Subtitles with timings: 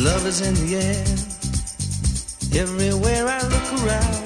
[0.00, 1.04] Love is in the air.
[2.58, 4.24] Everywhere I look around.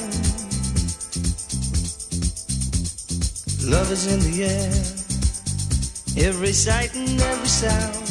[3.68, 4.70] Love is in the air.
[6.28, 8.06] Every sight and every sound.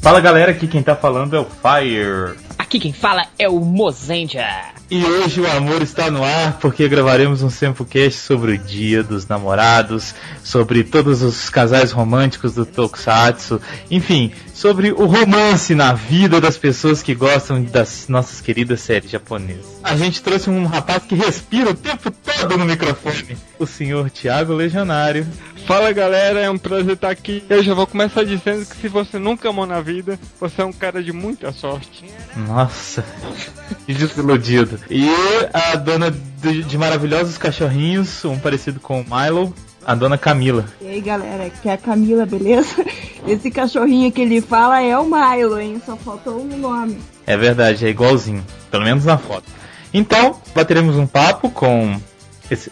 [0.00, 2.38] Fala galera, aqui quem tá falando é o Fire.
[2.56, 4.46] Aqui quem fala é o Mozendia.
[4.88, 9.26] E hoje o amor está no ar porque gravaremos um Sempocast sobre o Dia dos
[9.26, 10.14] Namorados,
[10.50, 17.02] sobre todos os casais românticos do Tokusatsu, enfim, sobre o romance na vida das pessoas
[17.02, 19.78] que gostam das nossas queridas séries japonesas.
[19.84, 24.52] A gente trouxe um rapaz que respira o tempo todo no microfone, o senhor Tiago
[24.52, 25.24] Legionário.
[25.66, 27.44] Fala galera, é um prazer estar aqui.
[27.48, 30.72] Eu já vou começar dizendo que se você nunca amou na vida, você é um
[30.72, 32.04] cara de muita sorte.
[32.34, 33.04] Nossa,
[33.86, 34.80] que desiludido.
[34.90, 35.08] E
[35.52, 39.54] a dona de, de maravilhosos cachorrinhos, um parecido com o Milo,
[39.90, 40.64] a dona Camila.
[40.80, 42.76] E aí galera, aqui é a Camila, beleza?
[43.26, 45.82] Esse cachorrinho que ele fala é o Milo, hein?
[45.84, 46.98] Só faltou o nome.
[47.26, 49.44] É verdade, é igualzinho, pelo menos na foto.
[49.92, 52.00] Então, bateremos um papo com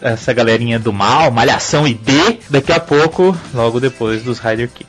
[0.01, 4.87] essa galerinha do mal, Malhação e B, daqui a pouco, logo depois dos Rider Kick.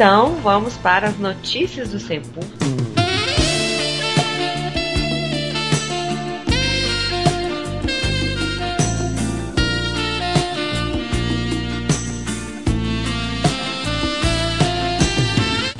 [0.00, 2.40] Então, vamos para as notícias do Sempu.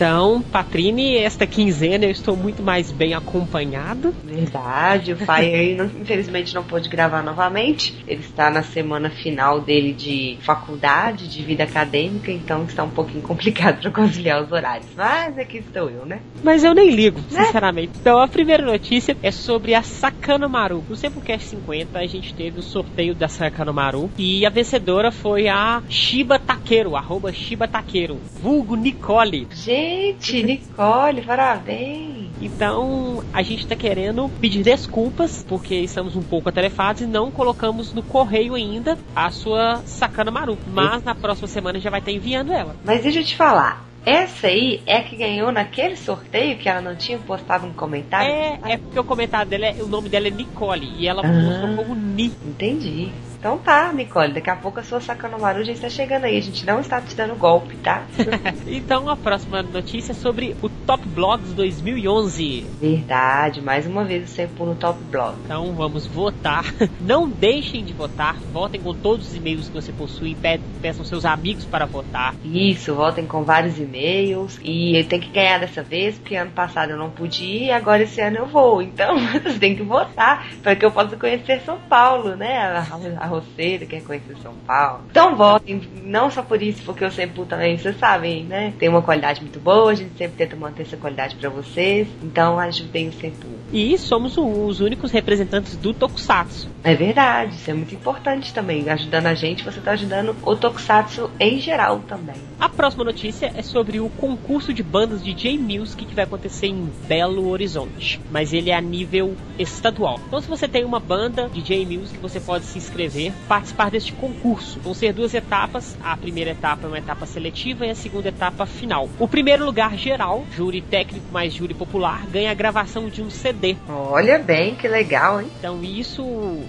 [0.00, 4.14] Então, Patrine, esta quinzena eu estou muito mais bem acompanhado.
[4.24, 8.02] Verdade, o Fire infelizmente não pôde gravar novamente.
[8.08, 13.20] Ele está na semana final dele de faculdade, de vida acadêmica, então está um pouquinho
[13.28, 14.86] complicado para conciliar os horários.
[14.96, 16.22] Mas aqui estou eu, né?
[16.42, 17.44] Mas eu nem ligo, né?
[17.44, 17.92] sinceramente.
[18.00, 20.82] Então, a primeira notícia é sobre a Sakana Maru.
[20.88, 25.46] No Sempocast 50, a gente teve o sorteio da Sakana Maru e a vencedora foi
[25.46, 29.46] a Shiba Taqueiro, arroba Shiba Taqueiro, vulgo Nicole.
[29.52, 29.89] Gente!
[29.90, 32.28] Gente, Nicole, parabéns!
[32.40, 37.92] Então, a gente está querendo pedir desculpas, porque estamos um pouco atarefados e não colocamos
[37.92, 40.56] no correio ainda a sua sacana maru.
[40.72, 42.76] Mas na próxima semana já vai estar enviando ela.
[42.84, 46.94] Mas deixa eu te falar, essa aí é que ganhou naquele sorteio que ela não
[46.94, 48.30] tinha postado um comentário?
[48.30, 51.28] É, é porque o comentário dela, é, o nome dela é Nicole e ela ah,
[51.28, 52.32] postou como Ni.
[52.46, 53.10] Entendi.
[53.40, 56.36] Então tá, Nicole, daqui a pouco a sua Sakanomaru já está chegando aí.
[56.36, 58.04] A gente não está te dando golpe, tá?
[58.68, 62.66] então a próxima notícia é sobre o Top Blogs 2011.
[62.78, 65.38] Verdade, mais uma vez o Sempo no Top Blog.
[65.42, 66.66] Então vamos votar.
[67.00, 68.36] Não deixem de votar.
[68.52, 70.34] Votem com todos os e-mails que você possui.
[70.34, 72.34] Pe peçam seus amigos para votar.
[72.44, 74.60] Isso, votem com vários e-mails.
[74.62, 78.20] E tem que ganhar dessa vez, porque ano passado eu não pude ir, agora esse
[78.20, 78.82] ano eu vou.
[78.82, 82.58] Então vocês têm que votar para que eu possa conhecer São Paulo, né?
[82.58, 85.04] A, a roceira, quer conhecer São Paulo.
[85.10, 88.72] Então votem, não só por isso, porque o Sempu também, vocês sabem, né?
[88.78, 92.08] Tem uma qualidade muito boa, a gente sempre tenta manter essa qualidade para vocês.
[92.22, 93.46] Então ajudem o Sempu.
[93.72, 96.68] E somos os únicos representantes do Tokusatsu.
[96.82, 98.88] É verdade, isso é muito importante também.
[98.88, 102.36] Ajudando a gente, você está ajudando o Tokusatsu em geral também.
[102.58, 106.90] A próxima notícia é sobre o concurso de bandas de J-Music que vai acontecer em
[107.06, 108.20] Belo Horizonte.
[108.30, 110.18] Mas ele é a nível estadual.
[110.26, 114.78] Então se você tem uma banda de J-Music, você pode se inscrever participar deste concurso.
[114.80, 115.96] Vão ser duas etapas.
[116.02, 119.08] A primeira etapa é uma etapa seletiva e a segunda etapa final.
[119.18, 123.76] O primeiro lugar geral, júri técnico mais júri popular, ganha a gravação de um CD.
[123.88, 125.48] Olha bem, que legal, hein?
[125.58, 126.24] Então isso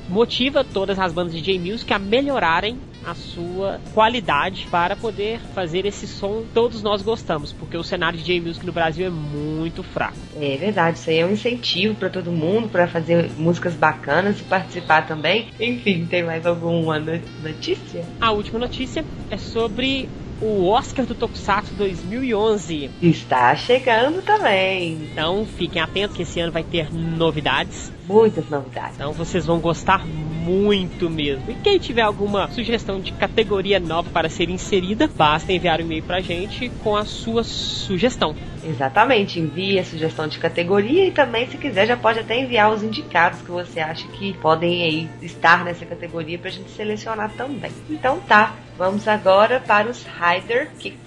[0.10, 6.08] motiva todas as bandas de J-Music a melhorarem a sua qualidade para poder fazer esse
[6.08, 10.18] som todos nós gostamos, porque o cenário de J-Music no Brasil é muito fraco.
[10.40, 14.44] É verdade, isso aí é um incentivo para todo mundo para fazer músicas bacanas e
[14.44, 15.48] participar também.
[15.60, 18.06] Enfim, tem mais alguma notícia?
[18.20, 20.10] A última notícia é sobre
[20.42, 22.90] o Oscar do Tokusatsu 2011.
[23.02, 25.10] Está chegando também.
[25.12, 27.92] Então fiquem atentos que esse ano vai ter novidades.
[28.08, 28.96] Muitas novidades.
[28.96, 31.52] Então vocês vão gostar muito mesmo.
[31.52, 36.04] E quem tiver alguma sugestão de categoria nova para ser inserida, basta enviar um e-mail
[36.04, 38.36] pra gente com a sua sugestão.
[38.64, 42.84] Exatamente, envie a sugestão de categoria e também, se quiser, já pode até enviar os
[42.84, 47.72] indicados que você acha que podem aí estar nessa categoria pra gente selecionar também.
[47.90, 51.00] Então tá, vamos agora para os Rider Kicks.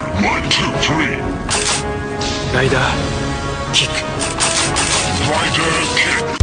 [0.00, 1.18] One, two, three.
[2.52, 2.80] Rider
[3.72, 3.92] Kick.
[5.28, 6.41] Rider Kick.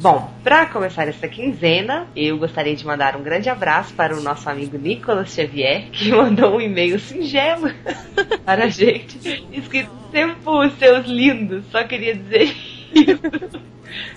[0.00, 4.48] Bom, para começar essa quinzena, eu gostaria de mandar um grande abraço para o nosso
[4.48, 7.68] amigo Nicolas Xavier, que mandou um e-mail singelo
[8.46, 9.18] para a gente,
[9.52, 12.54] escrito Tempo, seus lindos, só queria dizer
[12.94, 13.60] isso.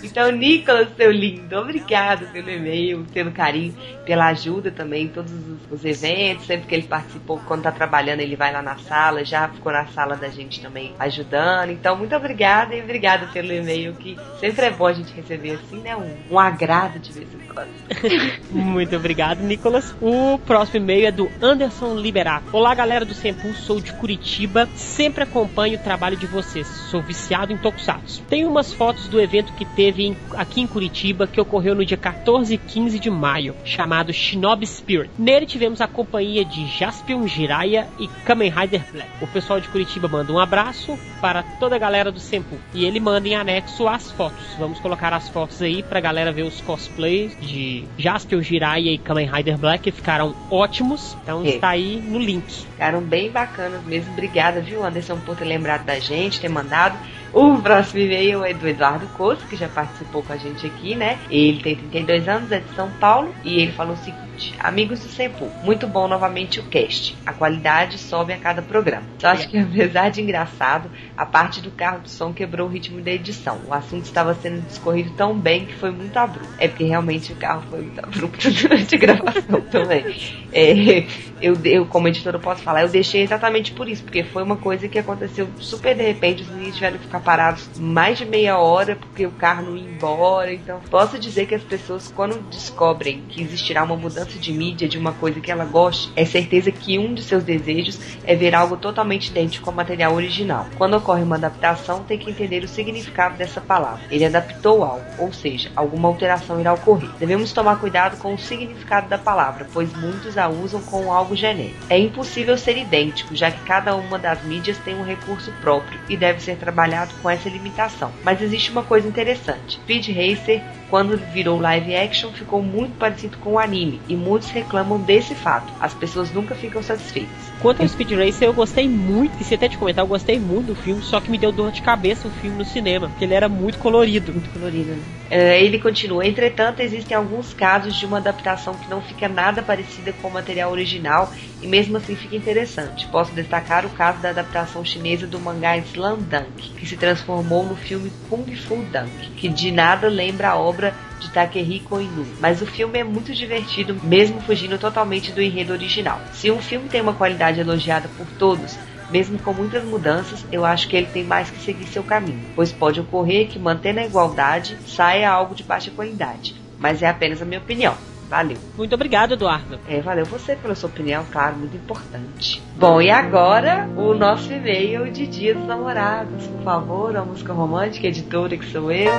[0.04, 3.76] Então, Nicolas, seu lindo, obrigado pelo e-mail, pelo carinho,
[4.06, 6.46] pela ajuda também em todos os, os, eventos.
[6.46, 9.86] Sempre que ele participou, quando tá trabalhando, ele vai lá na sala, já ficou na
[9.88, 11.72] sala da gente também ajudando.
[11.72, 15.80] Então, muito obrigada e obrigada pelo e-mail, que sempre é bom a gente receber assim,
[15.80, 15.96] né?
[15.96, 17.72] Um, um agrado de vez em quando.
[18.52, 19.96] muito obrigado, Nicolas.
[20.02, 22.48] O próximo e-mail é do Anderson Liberato.
[22.52, 26.68] Olá, galera do Sempul, sou de Curitiba, sempre acompanho o trabalho de vocês.
[26.68, 28.24] Sou viciado em Tokusatsu.
[28.24, 31.98] Tenho umas fotos do evento que teve em, aqui em Curitiba, que ocorreu no dia
[31.98, 35.10] 14 e 15 de maio, chamado Shinobi Spirit.
[35.18, 39.10] Nele tivemos a companhia de Jaspion Jiraiya e Kamen Rider Black.
[39.22, 42.56] O pessoal de Curitiba manda um abraço para toda a galera do Sempu.
[42.74, 44.46] E ele manda em anexo as fotos.
[44.58, 49.30] Vamos colocar as fotos aí pra galera ver os cosplays de Jaspion Jiraiya e Kamen
[49.30, 51.16] Rider Black, que ficaram ótimos.
[51.24, 51.50] Então é.
[51.50, 52.52] está aí no link.
[52.52, 54.12] Ficaram bem bacanas mesmo.
[54.14, 56.98] Obrigada, viu, Anderson, por ter lembrado da gente, ter mandado.
[57.34, 61.18] O próximo e-mail é do Eduardo Costa, que já participou com a gente aqui, né?
[61.30, 65.08] Ele tem 32 anos, é de São Paulo, e ele falou o seguinte: Amigos do
[65.08, 67.16] Sempu, muito bom novamente o cast.
[67.26, 69.06] A qualidade sobe a cada programa.
[69.20, 73.02] Só acho que, apesar de engraçado, a parte do carro de som quebrou o ritmo
[73.02, 73.62] da edição.
[73.68, 76.54] O assunto estava sendo discorrido tão bem que foi muito abrupto.
[76.58, 80.16] É porque realmente o carro foi muito abrupto durante a gravação também.
[80.52, 81.06] É,
[81.42, 84.58] eu, eu, como editor, eu posso falar, eu deixei exatamente por isso, porque foi uma
[84.58, 88.58] coisa que aconteceu super de repente, os meninos tiveram que ficar parados mais de meia
[88.58, 90.54] hora porque o carro não ia embora.
[90.54, 94.98] Então, posso dizer que as pessoas, quando descobrem que existirá uma mudança de mídia de
[94.98, 98.78] uma coisa que ela goste, é certeza que um de seus desejos é ver algo
[98.78, 100.68] totalmente idêntico ao material original.
[100.78, 104.04] Quando ocorre uma adaptação, tem que entender o significado dessa palavra.
[104.10, 107.10] Ele adaptou algo, ou seja, alguma alteração irá ocorrer.
[107.20, 111.78] Devemos tomar cuidado com o significado da palavra, pois muitos a usam com algo genérico.
[111.90, 116.18] É impossível ser idêntico, já que cada uma das mídias tem um recurso próprio e
[116.18, 118.12] deve ser trabalhado com essa limitação.
[118.24, 119.76] Mas existe uma coisa interessante.
[119.76, 125.00] Speed Racer, quando virou live action, ficou muito parecido com o anime, e muitos reclamam
[125.00, 125.74] desse fato.
[125.80, 127.52] As pessoas nunca ficam satisfeitas.
[127.60, 130.68] Quanto ao Speed Racer, eu gostei muito, e se até te comentar, eu gostei muito
[130.68, 133.34] do filme, só que me deu dor de cabeça o filme no cinema, porque ele
[133.34, 134.34] era muito colorido.
[134.34, 135.02] Muito colorido, né?
[135.30, 140.12] É, ele continua, entretanto, existem alguns casos de uma adaptação que não fica nada parecida
[140.14, 141.32] com o material original
[141.62, 143.08] e mesmo assim fica interessante.
[143.08, 147.76] Posso destacar o caso da adaptação chinesa do mangá Slam Dunk, que se transformou no
[147.76, 152.66] filme Kung Fu Dunk, que de nada lembra a obra de Takehiko Inu, mas o
[152.66, 156.20] filme é muito divertido, mesmo fugindo totalmente do enredo original.
[156.34, 158.78] Se um filme tem uma qualidade elogiada por todos,
[159.12, 162.72] mesmo com muitas mudanças, eu acho que ele tem mais que seguir seu caminho, pois
[162.72, 166.56] pode ocorrer que, mantendo a igualdade, saia algo de baixa qualidade.
[166.80, 167.96] Mas é apenas a minha opinião.
[168.30, 168.58] Valeu.
[168.78, 169.78] Muito obrigado, Eduardo.
[169.90, 172.64] É, valeu você pela sua opinião, claro, muito importante.
[172.78, 176.48] Bom, e agora o nosso e-mail de Dia dos Namorados.
[176.48, 179.12] Por favor, a música romântica, editora que sou eu.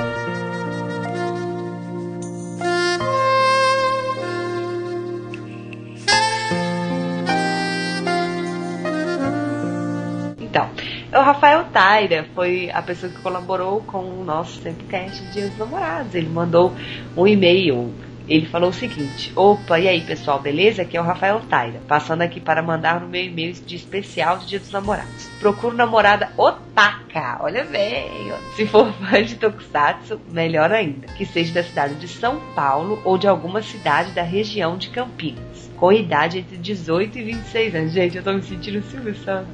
[11.73, 16.13] Taira foi a pessoa que colaborou com o nosso Tempocast de Dia dos Namorados.
[16.13, 16.71] Ele mandou
[17.17, 17.91] um e-mail
[18.27, 20.83] ele falou o seguinte: Opa, e aí pessoal, beleza?
[20.83, 24.45] Aqui é o Rafael Taira, passando aqui para mandar no meu e-mail de especial do
[24.45, 25.27] Dia dos Namorados.
[25.39, 28.31] Procuro namorada otaka, olha bem.
[28.55, 31.07] Se for fã de Tokusatsu, melhor ainda.
[31.07, 35.69] Que seja da cidade de São Paulo ou de alguma cidade da região de Campinas.
[35.75, 37.91] Com idade entre 18 e 26 anos.
[37.91, 39.51] Gente, eu tô me sentindo Silvio Santos.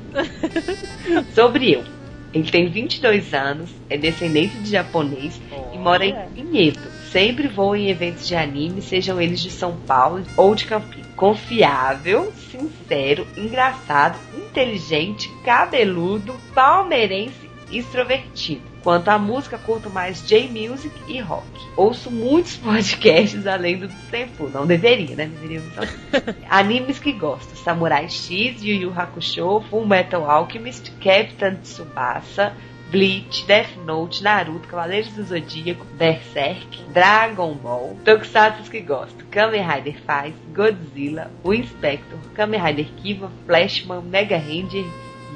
[1.34, 1.99] Sobre eu.
[2.34, 6.80] Ele tem 22 anos, é descendente de japonês oh, e mora em Pinheiro
[7.12, 11.08] Sempre vou em eventos de anime, sejam eles de São Paulo ou de Campinas.
[11.16, 18.69] Confiável, sincero, engraçado, inteligente, cabeludo, palmeirense e extrovertido.
[18.84, 21.46] Quanto à música, curto mais J-Music e rock.
[21.76, 24.50] Ouço muitos podcasts além do tempo.
[24.50, 25.26] Não deveria, né?
[25.26, 25.62] Deveria
[26.50, 32.54] Animes que gosto: Samurai X, Yu Yu Hakusho, Full Metal Alchemist, Captain Tsubasa,
[32.90, 40.02] Bleach, Death Note, Naruto, Cavaleiros do Zodíaco, Berserk, Dragon Ball, Tokusatsu que gosto, Kamen Rider
[40.06, 44.86] Faz, Godzilla, o Inspector, Kamen Rider Kiva, Flashman, Mega Ranger,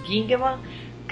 [0.04, 0.60] Gingaman,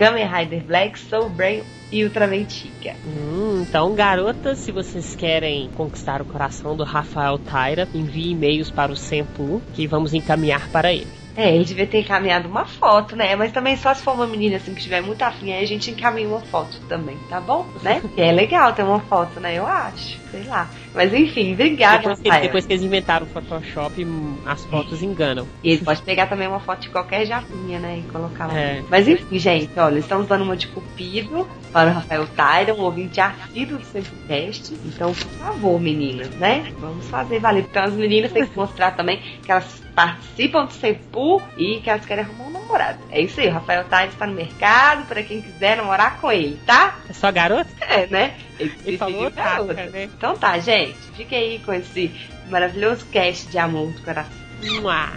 [0.02, 2.96] Kamen Rider Black, Soul Brain e Ultraman Chica.
[3.06, 8.92] Hum, então, garotas, se vocês querem conquistar o coração do Rafael Taira, envie e-mails para
[8.92, 11.06] o Sempu que vamos encaminhar para ele.
[11.38, 13.36] É, ele devia ter encaminhado uma foto, né?
[13.36, 15.92] Mas também só se for uma menina assim que tiver muito afim, aí a gente
[15.92, 17.68] encaminha uma foto também, tá bom?
[17.84, 18.02] Né?
[18.16, 19.56] Que é legal ter uma foto, né?
[19.56, 20.18] Eu acho.
[20.32, 20.68] Sei lá.
[20.94, 25.48] Mas enfim, obrigada, Depois que, depois que eles inventaram o Photoshop, hum, as fotos enganam.
[25.64, 28.00] E ele pode pegar também uma foto de qualquer japinha, né?
[28.00, 28.58] E colocar lá.
[28.58, 28.84] É.
[28.90, 33.22] Mas enfim, gente, olha, estamos dando uma de cupido para o Rafael Tyron, um ouvinte
[33.22, 34.74] assíduo do Sempocast.
[34.86, 36.72] Então, por favor, meninas, né?
[36.80, 37.66] Vamos fazer valer.
[37.70, 42.06] Então as meninas têm que mostrar também que elas participam do Sempu e que elas
[42.06, 43.00] querem arrumar um namorado.
[43.10, 46.60] É isso aí, o Rafael Tyron está no mercado para quem quiser namorar com ele,
[46.66, 47.00] tá?
[47.10, 47.70] É só garoto?
[47.82, 48.36] É, né?
[48.62, 50.04] Ele, Ele falou taca, né?
[50.04, 50.98] Então tá, gente.
[51.16, 52.12] Fique aí com esse
[52.50, 54.32] maravilhoso cast de amor do coração.
[54.64, 55.10] Mua.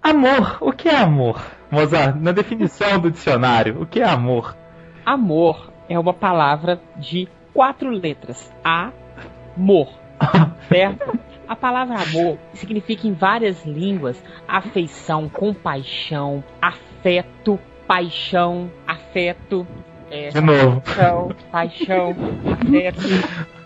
[0.00, 1.44] Amor, o que é amor?
[1.70, 4.56] Mozart, na definição do dicionário, o que é amor?
[5.04, 8.50] Amor é uma palavra de quatro letras.
[9.58, 9.88] Amor.
[10.68, 11.18] Certo?
[11.48, 19.66] A palavra amor significa em várias línguas afeição, compaixão, afeto, paixão, afeto,
[20.10, 20.82] é, De novo.
[20.82, 22.16] paixão, paixão,
[22.52, 23.00] afeto.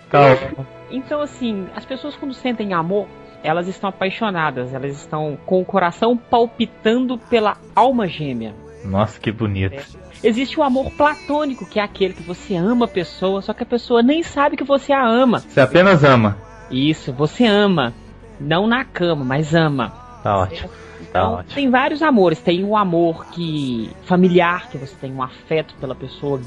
[0.09, 0.67] Calma.
[0.91, 3.09] Então, assim, as pessoas quando sentem amor,
[3.43, 8.55] elas estão apaixonadas, elas estão com o coração palpitando pela alma gêmea.
[8.85, 9.83] Nossa, que bonito.
[10.23, 13.67] Existe o amor platônico, que é aquele que você ama a pessoa, só que a
[13.67, 15.41] pessoa nem sabe que você a ama.
[15.41, 16.37] Você apenas ama.
[16.71, 17.93] Isso, você ama.
[18.41, 19.91] Não na cama, mas ama.
[20.23, 20.69] Tá ótimo.
[20.69, 21.55] Tá Então, ótimo.
[21.55, 22.41] tem vários amores.
[22.41, 26.41] Tem o amor que familiar, que você tem um afeto pela pessoa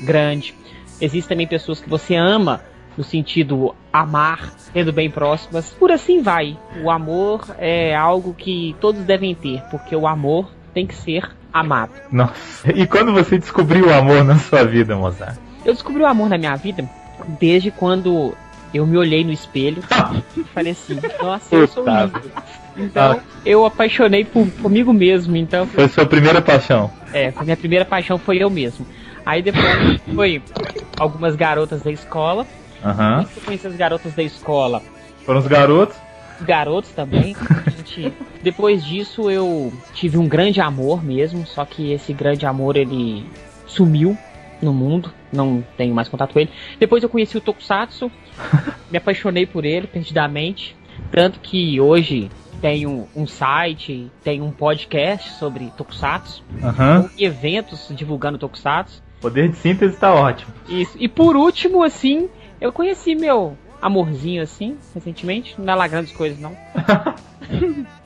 [0.00, 0.54] grande.
[1.00, 2.60] Existem também pessoas que você ama
[2.96, 5.70] no sentido amar, sendo bem próximas.
[5.70, 6.58] Por assim vai.
[6.84, 11.92] O amor é algo que todos devem ter, porque o amor tem que ser amado.
[12.10, 12.70] Nossa.
[12.74, 15.36] E quando você descobriu o amor na sua vida, Mozart?
[15.64, 16.88] Eu descobri o amor na minha vida
[17.40, 18.34] desde quando
[18.74, 19.82] eu me olhei no espelho
[20.36, 22.20] e falei assim, nossa, eu sou lindo.
[22.76, 26.90] Então, eu apaixonei por, comigo mesmo, então Foi sua primeira paixão.
[27.12, 28.86] É, a minha primeira paixão foi eu mesmo.
[29.26, 30.42] Aí depois foi
[30.98, 32.46] algumas garotas da escola.
[32.84, 33.26] Aham.
[33.36, 34.82] Eu conheci as garotas da escola,
[35.24, 35.96] Foram os garotos.
[36.40, 37.36] os garotos também.
[37.66, 38.12] A gente-
[38.42, 43.24] Depois disso eu tive um grande amor mesmo, só que esse grande amor ele
[43.66, 44.16] sumiu
[44.60, 46.50] no mundo, não tenho mais contato com ele.
[46.78, 48.10] Depois eu conheci o Tokusatsu,
[48.90, 50.76] me apaixonei por ele perdidamente,
[51.10, 52.30] tanto que hoje
[52.60, 56.44] tenho um site, tenho um podcast sobre Tokusatsu,
[57.18, 59.02] e eventos divulgando Tokusatsu.
[59.20, 60.52] Poder de síntese tá ótimo.
[60.68, 60.96] Isso.
[60.98, 62.28] E por último, assim,
[62.60, 65.54] eu conheci meu amorzinho, assim, recentemente.
[65.58, 66.56] Não é lá grandes coisas, não.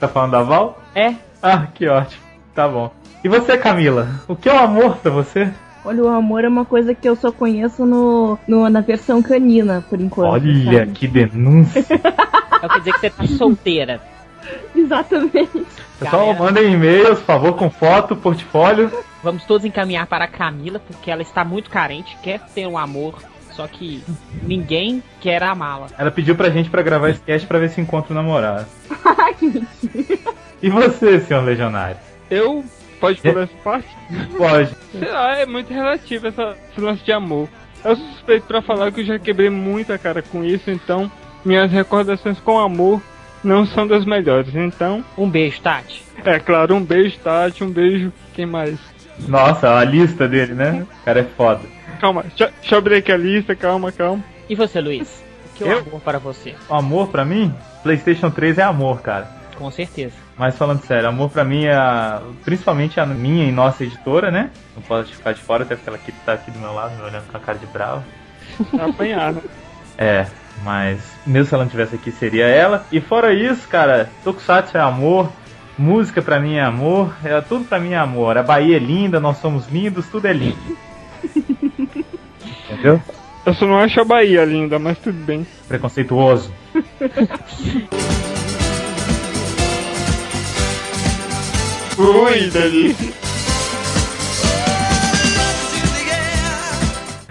[0.00, 0.82] Tá falando da Val?
[0.94, 2.22] É, Ah, que ótimo.
[2.54, 2.90] Tá bom.
[3.22, 4.08] E você, Camila?
[4.26, 5.48] O que é o amor pra você?
[5.84, 9.84] Olha, o amor é uma coisa que eu só conheço no, no- na versão canina,
[9.88, 10.32] por enquanto.
[10.32, 10.92] Olha sabe?
[10.92, 11.80] que denúncia.
[11.88, 14.00] então quer dizer que você tá solteira.
[14.74, 15.64] Exatamente.
[15.98, 16.38] Pessoal, Galera.
[16.42, 18.90] mandem e-mails, por favor, com foto, portfólio.
[19.22, 23.14] Vamos todos encaminhar para a Camila, porque ela está muito carente, quer ter um amor,
[23.56, 24.02] só que
[24.42, 25.86] ninguém quer amá-la.
[25.98, 28.66] Ela pediu pra gente pra gravar esse cast pra ver se encontra o namorado.
[29.18, 30.18] Ai, que mentira.
[30.62, 31.96] E você, senhor legionário?
[32.30, 32.64] Eu.
[33.00, 33.88] Pode pular essa parte?
[34.38, 34.70] Pode.
[34.98, 37.46] Sei lá, é muito relativo essa, esse lance de amor.
[37.84, 41.10] Eu sou suspeito pra falar que eu já quebrei muito a cara com isso, então
[41.44, 43.00] minhas recordações com amor
[43.44, 44.54] não são das melhores.
[44.54, 46.02] Então, Um beijo, Tati.
[46.24, 48.10] é claro, um beijo, Tati, um beijo.
[48.34, 48.78] Quem mais?
[49.28, 50.84] Nossa, a lista dele, né?
[51.00, 51.60] O cara é foda.
[51.96, 54.22] Calma, deixa, deixa eu abrir aqui a lista, calma, calma.
[54.48, 55.24] E você, Luiz?
[55.52, 55.78] O que é o Eu?
[55.80, 56.54] amor para você?
[56.68, 59.28] O amor pra mim, PlayStation 3 é amor, cara.
[59.56, 60.14] Com certeza.
[60.36, 64.50] Mas falando sério, amor pra mim é a- principalmente a minha e nossa editora, né?
[64.74, 67.02] Não posso ficar de fora, até porque ela aqui tá aqui do meu lado, me
[67.02, 68.04] olhando com a cara de bravo.
[68.76, 69.42] Tá apanhado.
[69.98, 70.26] É,
[70.62, 72.84] mas mesmo se ela não tivesse aqui, seria ela.
[72.92, 75.32] E fora isso, cara, Tokusatsu é amor,
[75.78, 78.36] música pra mim é amor, é, tudo pra mim é amor.
[78.36, 80.58] A Bahia é linda, nós somos lindos, tudo é lindo.
[82.76, 83.00] Entendeu?
[83.46, 85.46] Eu só não acho a Bahia linda, mas tudo bem.
[85.66, 86.52] Preconceituoso.
[91.98, 93.14] Ui, delícia.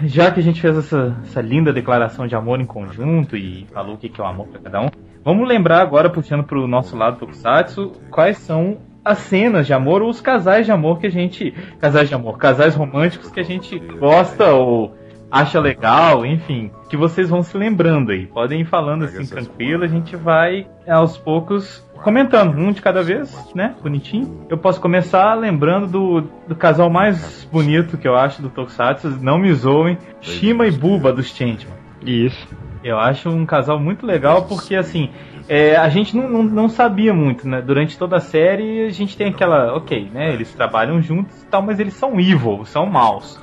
[0.04, 3.94] Já que a gente fez essa, essa linda declaração de amor em conjunto e falou
[3.94, 4.88] o que é o amor pra cada um,
[5.24, 10.10] vamos lembrar agora, puxando pro nosso lado Tokusatsu, quais são as cenas de amor ou
[10.10, 11.52] os casais de amor que a gente.
[11.80, 14.92] Casais de amor, casais românticos que a gente gosta ou
[15.36, 18.26] acha legal, enfim, que vocês vão se lembrando aí.
[18.26, 23.34] Podem ir falando assim tranquilo, a gente vai aos poucos comentando, um de cada vez,
[23.54, 23.74] né?
[23.82, 24.46] Bonitinho.
[24.48, 29.38] Eu posso começar lembrando do, do casal mais bonito que eu acho do Tokusatsu, não
[29.38, 31.76] me zoem, Shima e Buba dos Changeman.
[32.04, 32.48] Isso.
[32.84, 35.10] Eu acho um casal muito legal porque, assim,
[35.48, 37.60] é, a gente não, não, não, sabia muito, né?
[37.60, 40.32] Durante toda a série a gente tem aquela, ok, né?
[40.32, 43.40] Eles trabalham juntos e tal, mas eles são evil, são maus.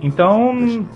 [0.00, 0.86] Então,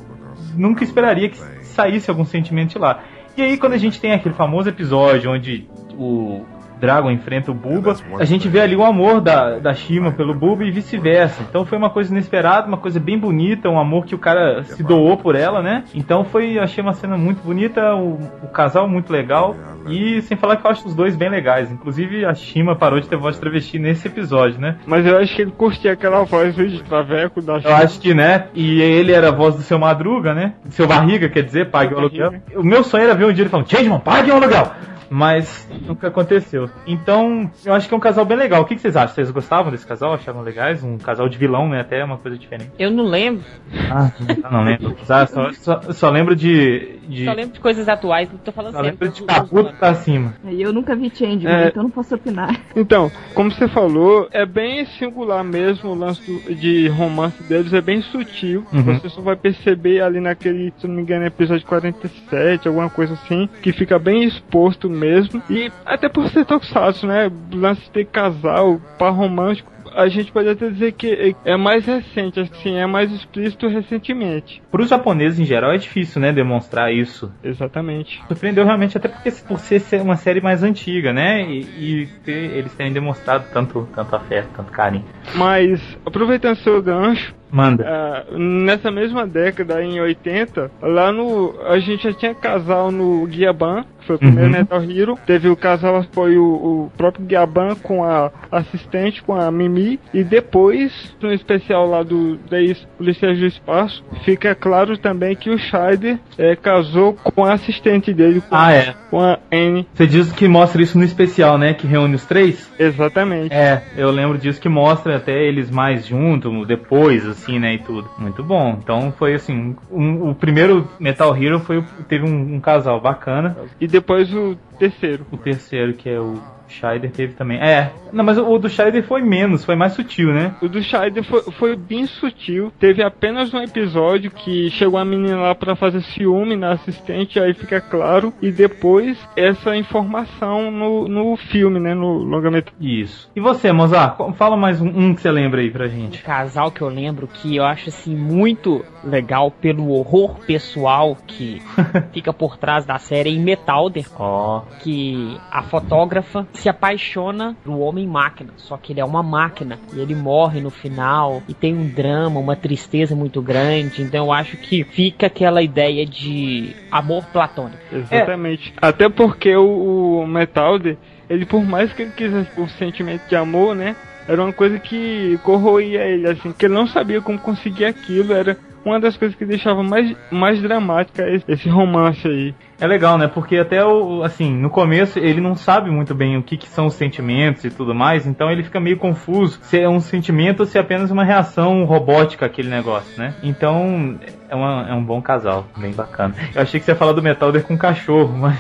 [0.55, 3.03] nunca esperaria que saísse algum sentimento de lá.
[3.37, 6.45] E aí, quando a gente tem aquele famoso episódio onde o
[6.79, 10.65] Dragon enfrenta o Buba, a gente vê ali o amor da, da Shima pelo Buba
[10.65, 11.43] e vice-versa.
[11.49, 14.83] Então foi uma coisa inesperada, uma coisa bem bonita, um amor que o cara se
[14.83, 15.85] doou por ela, né?
[15.95, 19.57] Então foi, achei uma cena muito bonita, o, o casal muito legal.
[19.89, 21.71] E sem falar que eu acho os dois bem legais.
[21.71, 24.77] Inclusive a Shima parou de ter voz de travesti nesse episódio, né?
[24.87, 27.71] Mas eu acho que ele curtia aquela voz de traveco da Shima.
[27.71, 28.49] Eu acho que, né?
[28.55, 30.55] E ele era a voz do seu Madruga, né?
[30.71, 32.35] Seu barriga, quer dizer, pague o aluguel.
[32.55, 34.71] O meu sonho era ver um dia ele falando, Changeman, pague o aluguel!
[35.11, 36.69] Mas nunca aconteceu.
[36.87, 38.63] Então, eu acho que é um casal bem legal.
[38.63, 39.15] O que, vocês acham?
[39.15, 40.13] Vocês gostavam desse casal?
[40.13, 40.83] Achavam legais?
[40.83, 41.81] Um casal de vilão, né?
[41.81, 42.71] Até uma coisa diferente.
[42.79, 43.45] Eu não lembro.
[43.91, 44.11] Ah,
[44.51, 44.97] não lembro.
[45.05, 48.85] só, só, só, lembro de, de, Só lembro de coisas atuais, não tô falando só
[48.85, 49.07] sempre.
[49.07, 50.35] lembro de Caputo pra cima.
[50.45, 51.69] Eu nunca vi Change, é...
[51.69, 52.59] então não posso opinar.
[52.77, 57.81] Então, como você falou, é bem singular mesmo o lance do, de romance deles, é
[57.81, 58.65] bem sutil.
[58.73, 58.99] Uhum.
[58.99, 63.49] Você só vai perceber ali naquele, se não me engano, episódio 47, alguma coisa assim,
[63.63, 65.43] que fica bem exposto mesmo.
[65.49, 67.31] E até por ser tokusatsu, né?
[67.53, 72.77] Lance de casal, par romântico, a gente pode até dizer que é mais recente, assim,
[72.77, 74.63] é mais explícito recentemente.
[74.71, 77.33] Para os japoneses em geral é difícil, né, demonstrar isso.
[77.43, 78.23] Exatamente.
[78.29, 82.75] Surpreendeu realmente até porque por ser uma série mais antiga, né, e, e ter, eles
[82.75, 85.05] terem demonstrado tanto, tanto afeto, tanto carinho.
[85.35, 87.85] Mas aproveitando seu gancho, Manda.
[88.31, 91.55] Uh, nessa mesma década, em 80, lá no.
[91.67, 94.59] A gente já tinha casal no Guiaban, que foi o primeiro uhum.
[94.59, 95.19] Metal Hero.
[95.27, 99.99] Teve o casal, foi o, o próprio Guiaban com a assistente, com a Mimi.
[100.13, 105.59] E depois, no especial lá do 10 Policiais do Espaço, fica claro também que o
[105.59, 108.95] Scheider é, casou com a assistente dele, com, ah, é.
[109.11, 109.87] com a Anne.
[109.95, 111.75] Você diz que mostra isso no especial, né?
[111.75, 112.71] Que reúne os três?
[112.79, 113.53] Exatamente.
[113.53, 118.09] É, eu lembro disso que mostra até eles mais juntos, depois, assim, né, e tudo.
[118.19, 118.79] Muito bom.
[118.83, 123.57] Então foi assim, um, o primeiro Metal Hero foi teve um, um casal bacana.
[123.81, 125.27] E depois o terceiro.
[125.31, 127.59] O terceiro, que é o Scheider teve também.
[127.59, 130.55] É, não, mas o, do Scheider foi menos, foi mais sutil, né?
[130.61, 132.73] O do Scheider foi, foi bem sutil.
[132.79, 137.55] Teve apenas um episódio que chegou a menina lá para fazer ciúme na assistente, aí
[137.55, 138.33] fica claro.
[138.41, 141.95] E depois essa informação no, no filme, né?
[141.95, 142.73] No longamento.
[142.81, 143.31] Isso.
[143.35, 146.21] E você, Mozart, fala mais um, um, que você lembra aí pra gente.
[146.21, 151.63] Um casal que eu lembro que eu acho assim muito legal pelo horror pessoal que
[152.13, 154.07] fica por trás da série em Metalder.
[154.19, 154.59] Ó.
[154.59, 154.68] Oh.
[154.81, 160.15] Que a fotógrafa se apaixona do homem-máquina, só que ele é uma máquina e ele
[160.15, 164.03] morre no final e tem um drama, uma tristeza muito grande.
[164.03, 167.79] Então eu acho que fica aquela ideia de amor platônico.
[167.93, 168.73] Exatamente.
[168.81, 168.87] É.
[168.87, 170.97] Até porque o, o Metalder,
[171.29, 173.97] ele por mais que ele quisesse o sentimento de amor, né?
[174.29, 178.59] Era uma coisa que corroía ele, assim, que ele não sabia como conseguir aquilo, era
[178.85, 182.55] uma das coisas que deixava mais, mais dramática esse romance aí.
[182.81, 183.27] É legal, né?
[183.27, 186.87] Porque até o, assim, no começo ele não sabe muito bem o que, que, são
[186.87, 190.67] os sentimentos e tudo mais, então ele fica meio confuso se é um sentimento ou
[190.67, 193.35] se é apenas uma reação robótica aquele negócio, né?
[193.43, 196.35] Então é, uma, é um bom casal, bem bacana.
[196.55, 198.59] Eu achei que você ia falar do Metalder com cachorro, mas.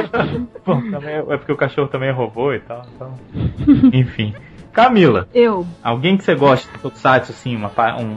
[0.64, 3.14] Bom, é, é porque o cachorro também é robô e tal, então.
[3.92, 4.32] Enfim.
[4.72, 5.28] Camila.
[5.34, 5.66] Eu.
[5.82, 7.70] Alguém que você gosta do Tokusatsu, assim, uma,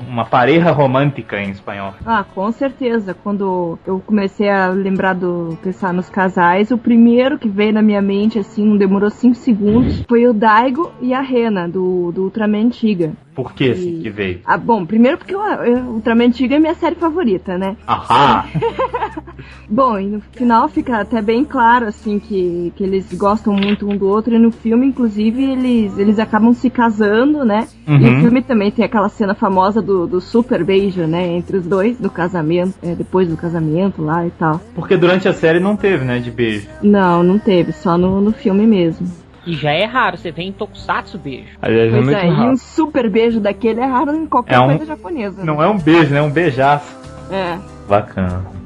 [0.08, 1.94] uma pareja romântica em espanhol.
[2.06, 3.14] Ah, com certeza.
[3.14, 8.02] Quando eu comecei a lembrar do pensar nos casais, o primeiro que veio na minha
[8.02, 12.66] mente, assim, não demorou 5 segundos, foi o Daigo e a Rena, do, do Ultraman
[12.66, 13.14] Antiga.
[13.36, 14.42] Por que assim que veio?
[14.46, 17.76] Ah, bom, primeiro porque o, o Ultraman Antiga é minha série favorita, né?
[17.88, 18.46] Ahá!
[19.70, 23.98] bom, e no final fica até bem claro, assim, que, que eles gostam muito um
[23.98, 27.68] do outro, e no filme, inclusive, eles, eles acabam se casando, né?
[27.88, 27.98] Uhum.
[27.98, 31.28] E o filme também tem aquela cena famosa do, do super beijo, né?
[31.28, 34.62] Entre os dois, do casamento, é, depois do casamento lá e tal.
[34.76, 36.68] Porque durante a série não teve, né, de beijo.
[36.82, 39.24] Não, não teve, só no, no filme mesmo.
[39.46, 41.50] E já é raro, você vê em Tokusatsu beijo.
[41.62, 44.60] Aliás, é pois é, é e um super beijo daquele é raro em qualquer é
[44.60, 45.38] um, coisa japonesa.
[45.40, 45.44] Né?
[45.44, 46.20] Não é um beijo, né?
[46.20, 46.96] É um beijaço.
[47.30, 47.58] É.
[47.88, 48.63] Bacana.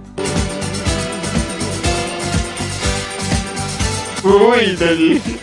[4.23, 5.39] Ui, delícia.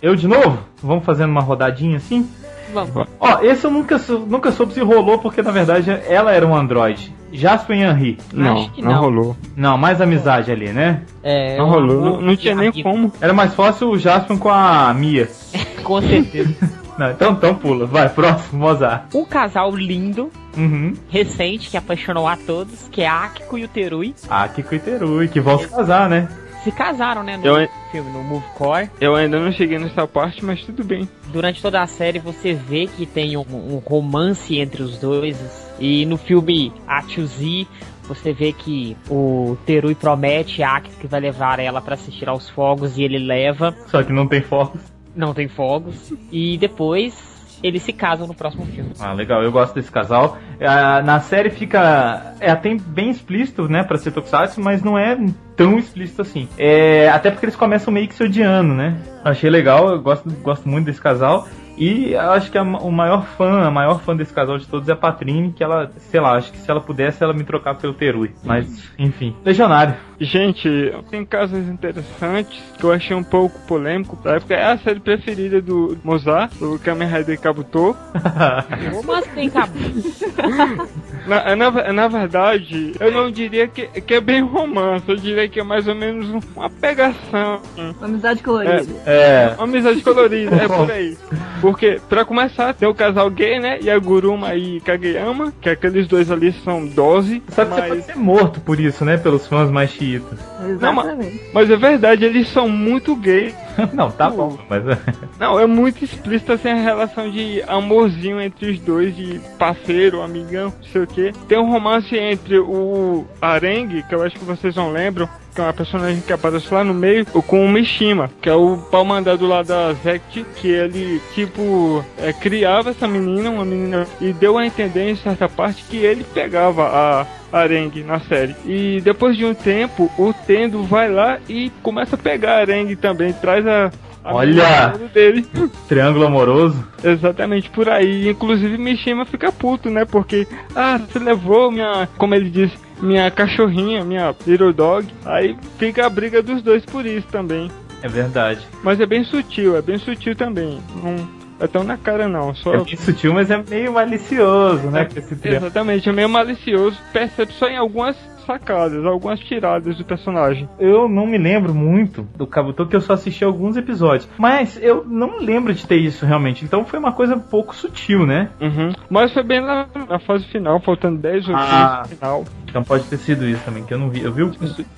[0.00, 0.58] Eu de novo?
[0.82, 2.28] Vamos fazendo uma rodadinha assim?
[2.72, 3.08] Vamos.
[3.20, 7.14] Ó, esse eu nunca, nunca soube se rolou, porque na verdade ela era um androide.
[7.32, 8.18] Jasper e Henry.
[8.32, 9.36] Não, não, não, rolou.
[9.56, 11.02] Não, mais amizade ali, né?
[11.22, 13.12] É, não rolou, não, não tinha nem como.
[13.20, 15.28] Era mais fácil o Jasper com a Mia.
[15.82, 16.54] com certeza.
[16.98, 17.86] Não, então, então pula.
[17.86, 19.14] Vai, próximo, Mozart.
[19.14, 20.94] Um casal lindo, uhum.
[21.08, 24.14] recente, que apaixonou a todos, que é a Akiko e o Terui.
[24.28, 26.28] Akiko e Terui, que vão se casar, né?
[26.64, 28.88] Se casaram, né, no eu, filme, no Movecore.
[28.98, 31.06] Eu ainda não cheguei nessa parte, mas tudo bem.
[31.26, 35.36] Durante toda a série você vê que tem um, um romance entre os dois.
[35.78, 37.66] E no filme A to Z,
[38.08, 42.48] você vê que o Terui promete a Akiko que vai levar ela para assistir aos
[42.48, 43.76] fogos e ele leva.
[43.88, 44.80] Só que não tem fogos.
[45.14, 46.14] Não tem fogos.
[46.32, 47.33] E depois
[47.64, 48.92] eles se casam no próximo filme.
[49.00, 50.36] Ah, legal, eu gosto desse casal.
[50.60, 50.66] É,
[51.02, 52.34] na série fica.
[52.38, 55.16] É até bem explícito, né, pra ser Tokusatsu, mas não é
[55.56, 56.46] tão explícito assim.
[56.58, 58.98] É, até porque eles começam meio que se odiando, né?
[59.24, 61.48] Achei legal, eu gosto, gosto muito desse casal.
[61.76, 64.92] E acho que a, o maior fã, a maior fã desse casal de todos é
[64.92, 67.94] a Patrine, que ela, sei lá, acho que se ela pudesse, ela me trocar pelo
[67.94, 68.32] Terui.
[68.44, 69.94] Mas, enfim, Legionário.
[70.20, 70.68] Gente,
[71.10, 74.16] tem casos interessantes que eu achei um pouco polêmico.
[74.16, 77.96] Pra época é a série preferida do Mozart, o Kamen Rider Kabuto.
[78.94, 80.88] Como assim, Kabuto?
[81.26, 85.60] na, na, na, verdade, eu não diria que, que é bem romance, eu diria que
[85.60, 87.60] é mais ou menos uma pegação.
[87.76, 88.86] Uma amizade colorida.
[89.06, 89.54] É, é.
[89.56, 91.16] uma amizade colorida, é por aí.
[91.60, 93.78] Porque, pra começar, tem o casal gay, né?
[93.80, 97.42] E a Guruma e Kageyama, que aqueles dois ali são 12.
[97.48, 97.80] Só que mas...
[97.80, 99.16] você pode ser morto por isso, né?
[99.16, 100.38] Pelos fãs mais chiitas.
[100.80, 103.54] Não, mas, mas é verdade, eles são muito gays.
[103.92, 104.86] não, tá bom, mas.
[104.86, 104.98] É.
[105.38, 110.72] não, é muito explícito assim a relação de amorzinho entre os dois, de parceiro, amigão,
[110.76, 111.32] não sei o que.
[111.48, 115.64] Tem um romance entre o Arengue, que eu acho que vocês não lembram, que é
[115.64, 119.46] uma personagem que aparece lá no meio, com o Mishima, que é o pau mandado
[119.46, 124.66] lá da Zect, que ele, tipo, é, criava essa menina, uma menina, e deu a
[124.66, 128.56] entender em certa parte que ele pegava a Arengue na série.
[128.64, 132.96] E depois de um tempo, o Tendo vai lá e começa a pegar a Arengue
[132.96, 133.90] também, traz a,
[134.24, 134.94] Olha!
[135.12, 135.46] Dele.
[135.86, 136.82] Triângulo amoroso.
[137.02, 138.30] Exatamente, por aí.
[138.30, 140.06] Inclusive Mishima fica puto, né?
[140.06, 145.06] Porque, ah, você levou minha, como ele disse, minha cachorrinha, minha little dog.
[145.24, 147.70] Aí fica a briga dos dois por isso também.
[148.02, 148.60] É verdade.
[148.82, 150.80] Mas é bem sutil, é bem sutil também.
[151.02, 152.54] Não é tão na cara não.
[152.54, 152.74] Só...
[152.74, 155.08] É bem sutil, mas é meio malicioso, né?
[155.42, 156.98] É, exatamente, é meio malicioso.
[157.12, 160.68] Percebe só em algumas sacadas, algumas tiradas do personagem.
[160.78, 164.28] Eu não me lembro muito do Kabuto, que eu só assisti alguns episódios.
[164.38, 166.64] Mas eu não lembro de ter isso realmente.
[166.64, 168.50] Então foi uma coisa um pouco sutil, né?
[168.60, 168.92] Uhum.
[169.08, 172.44] Mas foi bem na, na fase final, faltando 10 ou 15 ah, final.
[172.68, 174.22] Então pode ter sido isso também, que eu não vi.
[174.22, 174.50] Eu vi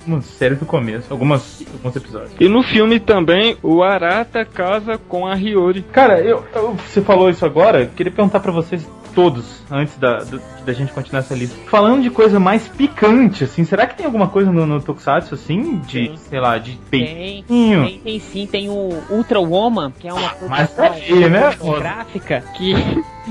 [0.05, 2.31] uma série do começo, algumas, alguns episódios.
[2.39, 5.83] E no filme também, o Arata casa com a Hiyori.
[5.83, 10.23] Cara, eu, eu você falou isso agora, queria perguntar para vocês todos, antes da,
[10.63, 11.57] da gente continuar essa lista.
[11.71, 15.79] Falando de coisa mais picante, assim, será que tem alguma coisa no, no Tokusatsu, assim,
[15.79, 16.17] de, tem.
[16.17, 17.81] sei lá, de peitinho?
[17.81, 21.49] Tem, tem, tem, sim, tem o Ultra Woman, que é uma coisa Mas aí, né?
[21.79, 22.75] gráfica que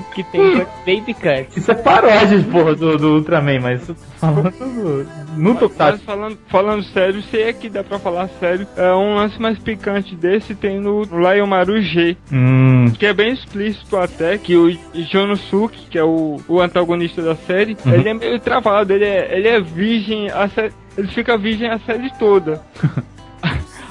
[0.02, 1.58] que tem Baby Cut.
[1.58, 5.06] Isso é paródia, porra, do, do Ultraman, mas falando
[5.36, 6.04] no Tokusatsu.
[6.04, 8.66] Falando, falando sério, sei é que dá pra falar sério.
[8.76, 11.02] É um lance mais picante desse tem no
[11.46, 12.16] Maru G.
[12.32, 12.90] Hum.
[12.98, 17.76] Que é bem explícito até, que o Jonosuke, que é o, o antagonista da série,
[17.84, 17.94] uhum.
[17.94, 20.48] ele é meio travado, ele é, ele é virgem, a
[20.96, 22.62] ele fica virgem a série toda.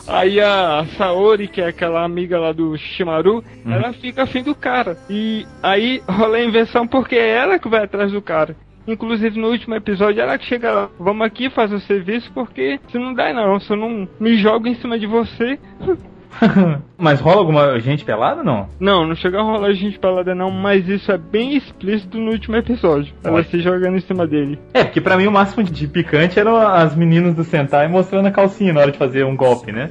[0.07, 3.71] Aí a Saori, que é aquela amiga lá do Shimaru, uhum.
[3.71, 4.97] ela fica afim do cara.
[5.09, 8.55] E aí rola a inversão porque é ela que vai atrás do cara.
[8.87, 12.99] Inclusive no último episódio ela que chega lá, vamos aqui fazer o serviço porque se
[12.99, 15.57] não dá não, se eu não me jogo em cima de você,
[16.97, 18.67] mas rola alguma gente pelada não?
[18.79, 22.55] Não, não chega a rolar gente pelada não, mas isso é bem explícito no último
[22.55, 23.13] episódio.
[23.23, 24.59] Ela se jogando em cima dele.
[24.73, 28.31] É, porque pra mim o máximo de picante eram as meninas do Sentai mostrando a
[28.31, 29.89] calcinha na hora de fazer um golpe, né?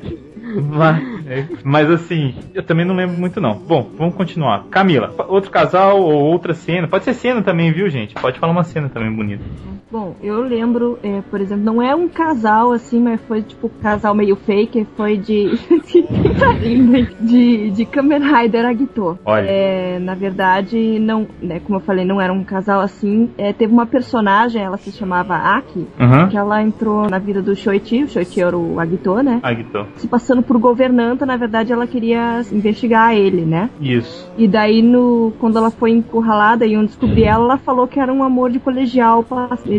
[0.54, 1.23] Mas,
[1.62, 3.54] mas, assim, eu também não lembro muito não.
[3.54, 4.64] Bom, vamos continuar.
[4.70, 6.88] Camila, outro casal ou outra cena.
[6.88, 8.14] Pode ser cena também, viu, gente?
[8.14, 9.44] Pode falar uma cena também bonita.
[9.90, 13.80] Bom, eu lembro, é, por exemplo, não é um casal assim, mas foi tipo um
[13.80, 15.52] casal meio fake, foi de.
[17.20, 19.16] de, de Kamen Rider Agito.
[19.24, 19.46] Olha.
[19.46, 23.30] É, na verdade, não, né, como eu falei, não era um casal assim.
[23.38, 26.28] É, teve uma personagem, ela se chamava Aki, uhum.
[26.28, 29.38] que ela entrou na vida do Shoichi, o Shoichi era o Agito, né?
[29.44, 29.86] Agito.
[29.94, 33.70] Se passando por governante Santa, na verdade, ela queria investigar ele, né?
[33.80, 34.28] Isso.
[34.36, 38.12] E daí, no, quando ela foi encurralada e iam descobrir ela, ela falou que era
[38.12, 39.24] um amor de colegial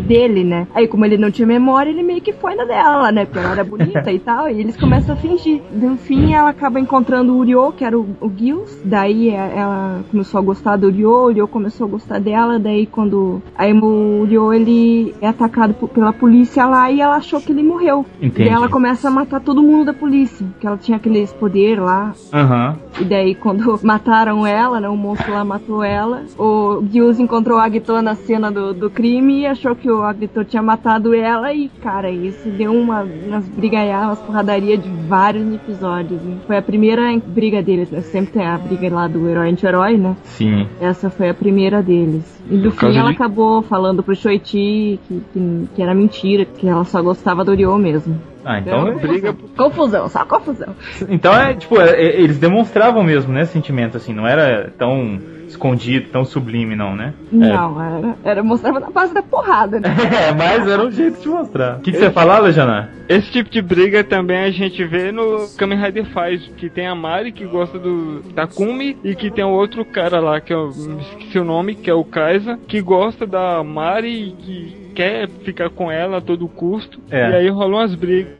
[0.06, 0.66] dele, né?
[0.74, 3.26] Aí, como ele não tinha memória, ele meio que foi na dela, né?
[3.26, 5.60] Porque ela era bonita e tal, e eles começam a fingir.
[5.70, 10.00] No fim, ela acaba encontrando o Uriô, que era o, o Gils, daí é, ela
[10.10, 13.42] começou a gostar do Uriô, o Uriô começou a gostar dela, daí quando...
[13.56, 18.06] Aí o Uriô, ele é atacado pela polícia lá e ela achou que ele morreu.
[18.22, 18.48] Entendi.
[18.48, 22.14] E ela começa a matar todo mundo da polícia, que ela tinha aqueles poder lá.
[22.32, 22.68] Aham.
[22.70, 23.02] Uhum.
[23.02, 24.88] E daí, quando mataram ela, né?
[24.88, 26.24] O monstro lá matou ela.
[26.38, 30.44] O Gilles encontrou o Agito na cena do, do crime e achou que o Agito
[30.44, 31.52] tinha matado ela.
[31.52, 36.22] E, cara, isso deu uma, umas brigaiadas, umas porradarias de vários episódios.
[36.22, 36.36] Né?
[36.46, 38.00] Foi a primeira briga deles, né?
[38.00, 40.16] Sempre tem a briga lá do herói anti-herói, né?
[40.24, 40.66] Sim.
[40.80, 42.36] Essa foi a primeira deles.
[42.48, 43.16] E no fim ela de...
[43.16, 47.76] acabou falando pro Shoichi que, que, que, era mentira, que ela só gostava do Ryo
[47.76, 48.16] mesmo.
[48.46, 49.34] Ah, então é briga.
[49.56, 50.72] Confusão, só confusão.
[51.08, 56.10] Então é, tipo, é, é, eles demonstravam mesmo, né, sentimento, assim, não era tão escondido,
[56.10, 57.12] tão sublime, não, né?
[57.32, 57.98] Não, é.
[57.98, 59.88] era, era mostrava na base da porrada, né?
[60.28, 61.78] é, mas era um jeito de mostrar.
[61.78, 62.88] O que, que você fala, Lejana?
[63.08, 66.94] Esse tipo de briga também a gente vê no Kamen Rider faz, que tem a
[66.94, 71.38] Mari que gosta do Takumi e que tem o outro cara lá, que eu esqueci
[71.38, 75.92] o nome, que é o Kaisa, que gosta da Mari e que quer ficar com
[75.92, 76.98] ela a todo custo.
[77.10, 77.30] É.
[77.30, 78.32] E aí rolam as brigas.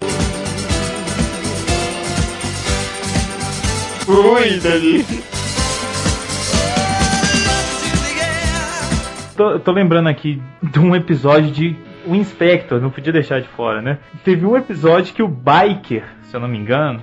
[4.08, 5.22] Ui, delícia.
[9.36, 13.82] Tô, tô lembrando aqui de um episódio de o Inspector, não podia deixar de fora,
[13.82, 13.98] né?
[14.24, 16.04] Teve um episódio que o Biker,
[16.36, 17.02] eu não me engano,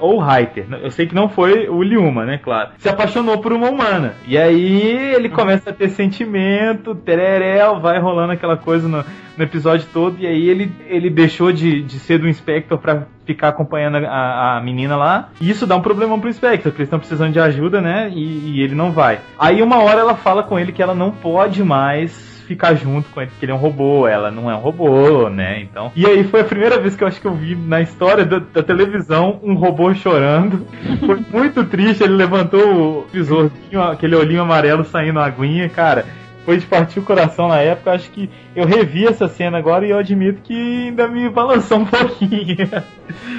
[0.00, 3.52] ou o Reiter, eu sei que não foi o Liuma, né, claro, se apaixonou por
[3.52, 4.14] uma humana.
[4.26, 9.04] E aí ele começa a ter sentimento, tererel, vai rolando aquela coisa no,
[9.36, 13.48] no episódio todo, e aí ele, ele deixou de, de ser do Inspector pra ficar
[13.48, 15.30] acompanhando a, a menina lá.
[15.40, 18.10] E isso dá um problemão pro Spectre, porque eles estão precisando de ajuda, né?
[18.12, 19.20] E, e, ele não vai.
[19.38, 23.20] Aí uma hora ela fala com ele que ela não pode mais ficar junto com
[23.20, 25.60] ele, porque ele é um robô, ela não é um robô, né?
[25.60, 25.90] Então.
[25.96, 28.38] E aí foi a primeira vez que eu acho que eu vi na história da,
[28.38, 30.66] da televisão um robô chorando.
[31.04, 36.04] Foi muito triste, ele levantou o visorzinho, aquele olhinho amarelo saindo a aguinha, cara
[36.44, 37.92] foi de partir o coração na época.
[37.92, 41.84] Acho que eu revi essa cena agora e eu admito que ainda me balançou um
[41.86, 42.68] pouquinho.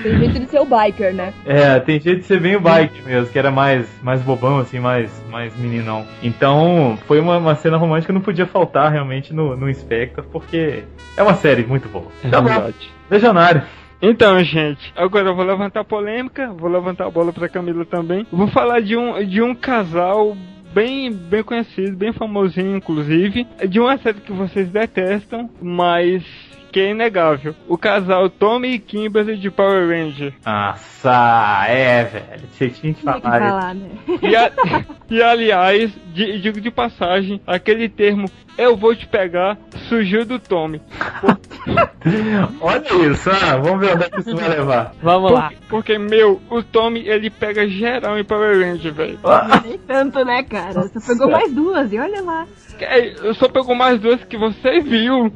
[0.02, 1.34] Tem jeito de ser o biker, né?
[1.46, 4.80] É, tem jeito de ser bem o bike mesmo, que era mais, mais bobão, assim,
[4.80, 6.06] mais, mais meninão.
[6.22, 10.84] Então, foi uma, uma cena romântica que não podia faltar realmente no, no Inspector, porque
[11.18, 12.08] é uma série muito boa.
[12.24, 12.76] É tá verdade.
[12.80, 13.14] bom.
[13.16, 13.64] Legionário.
[14.06, 18.28] Então, gente, agora eu vou levantar polêmica, vou levantar a bola pra Camila também.
[18.30, 20.36] Vou falar de um, de um casal
[20.74, 26.24] bem, bem conhecido, bem famosinho, inclusive, de uma série que vocês detestam, mas
[26.74, 27.54] que é inegável.
[27.68, 30.34] O casal Tommy e Kimberly de Power Ranger.
[30.44, 32.42] Nossa, é, velho.
[32.52, 33.22] Você tinha que falar.
[33.22, 33.90] Que falar né?
[34.24, 34.52] e, a,
[35.08, 39.58] e, aliás, digo de passagem, aquele termo eu vou te pegar
[39.88, 40.82] surgiu do Tommy.
[42.60, 44.94] Olha isso, ah, vamos ver onde é que isso vai levar.
[45.02, 45.62] Vamos porque, lá.
[45.70, 49.20] Porque, meu, o Tommy ele pega geral em Power Ranger, velho.
[49.64, 50.74] Nem tanto, né, cara?
[50.74, 52.48] Você pegou mais duas e olha lá.
[53.24, 55.32] Eu só pegou mais duas que você viu.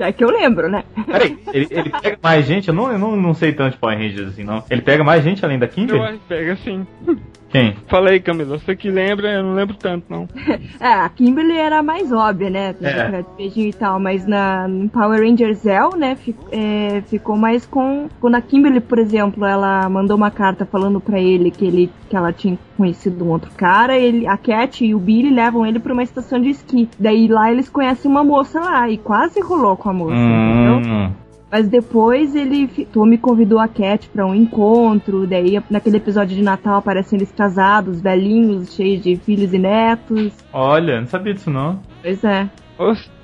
[0.00, 0.82] É que eu lembro, né?
[1.06, 2.68] Peraí, ele, ele pega mais gente?
[2.68, 4.64] Eu não, eu não, não sei tanto de Power Rangers assim, não.
[4.70, 5.96] Ele pega mais gente além da Kimber?
[5.96, 6.86] Eu pega sim.
[7.50, 7.74] Quem?
[7.88, 8.58] Fala aí, Camila.
[8.58, 10.28] Você que lembra, eu não lembro tanto, não.
[10.80, 12.74] é, a Kimberly era mais óbvia, né?
[12.80, 13.24] É.
[13.36, 18.08] Beijinho e tal, mas na no Power Rangers Zell, né, fico, é, ficou mais com.
[18.20, 22.16] Quando a Kimberly, por exemplo, ela mandou uma carta falando para ele que, ele que
[22.16, 25.92] ela tinha conhecido um outro cara, ele, a Cat e o Billy levam ele pra
[25.92, 26.88] uma estação de esqui.
[26.98, 30.78] Daí lá eles conhecem uma moça lá e quase rolou com a moça, hum.
[30.78, 31.10] entendeu?
[31.50, 36.76] Mas depois ele, Tommy convidou a Cat para um encontro, daí naquele episódio de Natal
[36.76, 40.32] aparecem eles casados, velhinhos, cheios de filhos e netos.
[40.52, 41.80] Olha, não sabia disso não.
[42.02, 42.48] Pois é.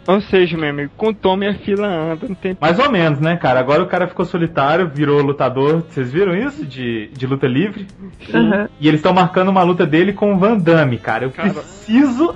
[0.08, 2.56] Ou seja, meu amigo, com o Tommy a fila anda, não tem.
[2.60, 3.58] Mais ou menos, né, cara?
[3.58, 5.82] Agora o cara ficou solitário, virou lutador.
[5.88, 6.64] Vocês viram isso?
[6.64, 7.86] De, de luta livre?
[8.32, 8.68] Uhum.
[8.78, 11.24] E eles estão marcando uma luta dele com o Van Damme, cara.
[11.24, 11.50] Eu cara.
[11.50, 11.75] preciso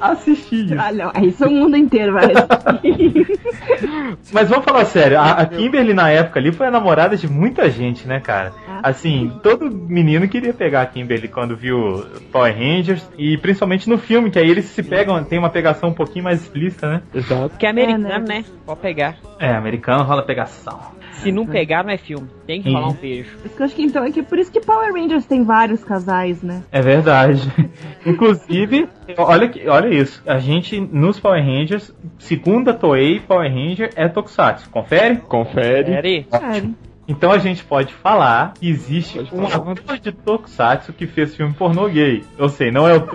[0.01, 0.75] assistir isso.
[0.79, 1.13] Ah, não.
[1.23, 2.29] Isso é o mundo inteiro, vai
[4.33, 7.69] Mas vamos falar sério, a, a, Kimberly na época ali foi a namorada de muita
[7.71, 8.53] gente, né, cara?
[8.69, 13.07] Ah, assim, todo menino queria pegar a Kimberly quando viu Power Rangers.
[13.19, 16.43] E principalmente no filme, que aí eles se pegam, tem uma pegação um pouquinho mais
[16.43, 17.03] explícita, né?
[17.15, 17.57] Exato.
[17.57, 18.25] Que é americano, é, né?
[18.27, 18.45] né?
[18.65, 19.17] Pode pegar.
[19.39, 21.00] É, americano rola pegação.
[21.23, 22.29] Se não pegar, não é filme.
[22.47, 23.37] Tem que rolar um beijo.
[23.45, 26.63] Eu acho que então é que por isso que Power Rangers tem vários casais, né?
[26.73, 27.51] É verdade.
[28.05, 30.23] Inclusive, olha, olha isso.
[30.27, 34.71] A gente, nos Power Rangers, segunda Toei Power Ranger é Tokusatsu.
[34.71, 35.17] Confere?
[35.17, 36.25] Confere.
[36.25, 36.75] Confere.
[37.11, 39.73] Então a gente pode falar que existe Pode um falar.
[39.73, 42.23] ator de Tokusatsu que fez filme pornô gay.
[42.39, 43.09] Eu sei, não é o.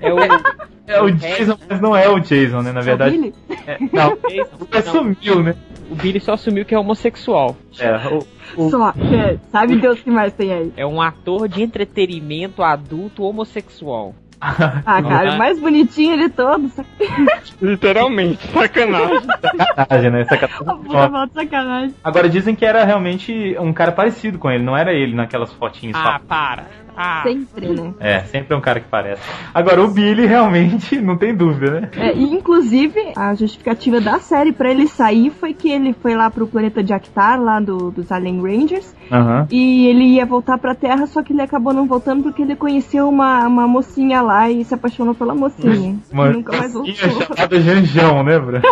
[0.00, 0.18] É o.
[0.90, 2.72] É o Jason, mas não é o Jason, né?
[2.72, 3.16] Na verdade.
[3.16, 3.34] Billy?
[3.66, 4.56] é- não, Jason.
[4.60, 5.54] o sumiu, né?
[5.90, 7.56] O Billy só assumiu que é homossexual.
[7.78, 8.26] É, o,
[8.56, 10.72] o- Só, é, sabe Deus o que mais tem aí.
[10.76, 14.14] É um ator de entretenimento adulto homossexual.
[14.42, 16.72] Ah, cara, o mais bonitinho de todos.
[17.60, 19.20] Literalmente, sacanagem.
[19.20, 20.24] sacanagem, né?
[20.24, 21.30] Sacanagem.
[21.34, 21.94] Sacanagem.
[22.02, 25.94] Agora dizem que era realmente um cara parecido com ele, não era ele naquelas fotinhas
[25.96, 26.26] Ah, só.
[26.26, 26.66] para.
[26.96, 27.92] Ah, Sempre, né?
[28.00, 29.22] É, sempre é um cara que parece.
[29.54, 31.90] Agora o Billy realmente não tem dúvida, né?
[31.96, 36.30] É, e inclusive, a justificativa da série pra ele sair foi que ele foi lá
[36.30, 39.46] pro planeta de Actar, lá do, dos Alien Rangers, Aham.
[39.50, 43.08] e ele ia voltar pra Terra, só que ele acabou não voltando porque ele conheceu
[43.08, 45.96] uma, uma mocinha lá e se apaixonou pela mocinha.
[46.12, 47.26] Uma e nunca mais mocinha voltou.
[47.36, 48.62] chamada Janjão, lembra?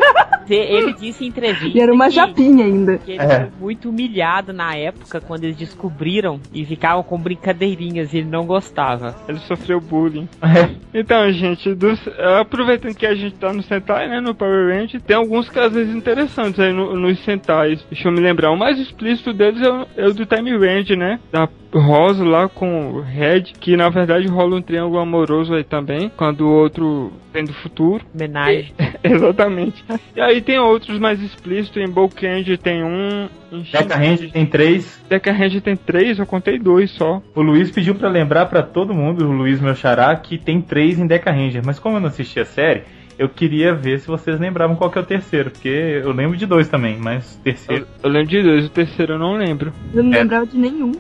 [0.48, 1.76] ele disse em entrevista.
[1.76, 2.96] E era uma que- japinha ainda.
[2.98, 3.40] que ele É.
[3.40, 8.47] foi muito humilhado na época quando eles descobriram e ficavam com brincadeirinhas e ele não
[8.47, 9.14] gostava.
[9.29, 10.29] Ele sofreu bullying.
[10.42, 10.68] É.
[10.99, 12.01] Então, gente, dos-
[12.40, 16.59] aproveitando que a gente tá no Sentai, né, no Power Rangers, tem alguns casos interessantes
[16.61, 17.85] aí no- nos Sentais.
[17.90, 20.97] Deixa eu me lembrar, o mais explícito deles é o, é o do Time Range,
[20.97, 25.64] né, da Rosa lá com o Red, que na verdade rola um triângulo amoroso aí
[25.64, 28.04] também, quando o outro vem do futuro.
[28.14, 28.72] Homenagem.
[29.02, 29.85] Exatamente.
[30.16, 35.02] E aí tem outros mais explícitos, em Bokenge tem um, em Deca Ranger tem três.
[35.09, 37.22] Deca Range tem três, eu contei dois só.
[37.35, 40.98] O Luiz pediu pra lembrar pra todo mundo, o Luiz meu xará, que tem três
[40.98, 41.62] em Deca Ranger.
[41.64, 42.85] Mas como eu não assisti a série,
[43.18, 45.50] eu queria ver se vocês lembravam qual que é o terceiro.
[45.50, 47.87] Porque eu lembro de dois também, mas o terceiro.
[48.02, 49.72] Eu, eu lembro de dois, o terceiro eu não lembro.
[49.94, 50.18] Eu não É.
[50.20, 50.92] lembrava de nenhum.